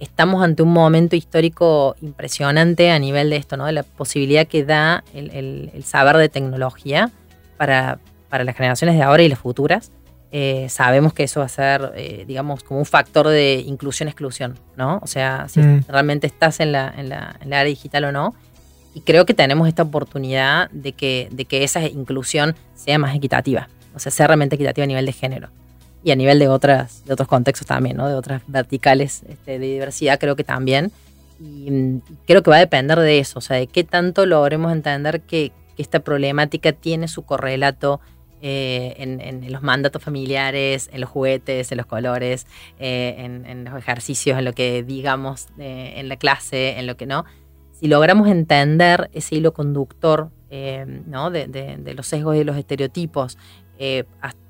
[0.00, 3.66] estamos ante un momento histórico impresionante a nivel de esto, ¿no?
[3.66, 7.10] De la posibilidad que da el, saber de tecnología
[7.56, 7.98] para,
[8.28, 9.92] para las generaciones de ahora y las futuras.
[10.34, 14.98] Eh, sabemos que eso va a ser, eh, digamos, como un factor de inclusión-exclusión, ¿no?
[15.02, 15.84] O sea, si mm.
[15.88, 18.34] realmente estás en la, en, la, en la área digital o no.
[18.94, 23.68] Y creo que tenemos esta oportunidad de que, de que esa inclusión sea más equitativa,
[23.94, 25.50] o sea, sea realmente equitativa a nivel de género
[26.02, 28.08] y a nivel de, otras, de otros contextos también, ¿no?
[28.08, 30.92] de otras verticales este, de diversidad, creo que también.
[31.40, 35.20] Y creo que va a depender de eso, o sea, de qué tanto logremos entender
[35.20, 38.00] que, que esta problemática tiene su correlato
[38.44, 42.46] eh, en, en, los mandatos familiares, en los juguetes, en los colores,
[42.78, 46.96] eh, en, en, los ejercicios, en lo que digamos eh, en la clase, en lo
[46.96, 47.24] que no.
[47.70, 50.30] Si logramos entender ese hilo conductor
[51.06, 51.30] ¿no?
[51.30, 53.38] de, de, de, los sesgos y los estereotipos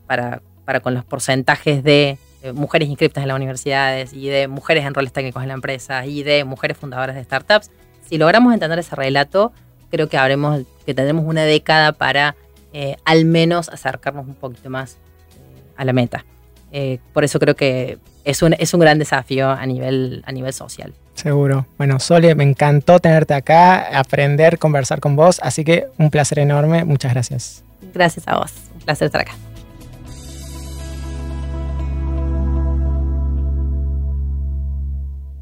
[0.07, 2.19] para para con los porcentajes de
[2.55, 6.23] mujeres inscritas en las universidades y de mujeres en roles técnicos en la empresa y
[6.23, 7.71] de mujeres fundadoras de startups,
[8.09, 9.53] si logramos entender ese relato,
[9.91, 12.35] creo que habremos, que tendremos una década para
[12.73, 16.25] eh, al menos acercarnos un poquito más eh, a la meta.
[16.73, 20.53] Eh, por eso creo que es un, es un gran desafío a nivel, a nivel
[20.53, 20.95] social.
[21.15, 21.67] Seguro.
[21.77, 26.85] Bueno, Sole, me encantó tenerte acá, aprender, conversar con vos, así que un placer enorme.
[26.85, 27.65] Muchas gracias.
[27.93, 28.53] Gracias a vos.
[28.75, 29.35] Un placer estar acá.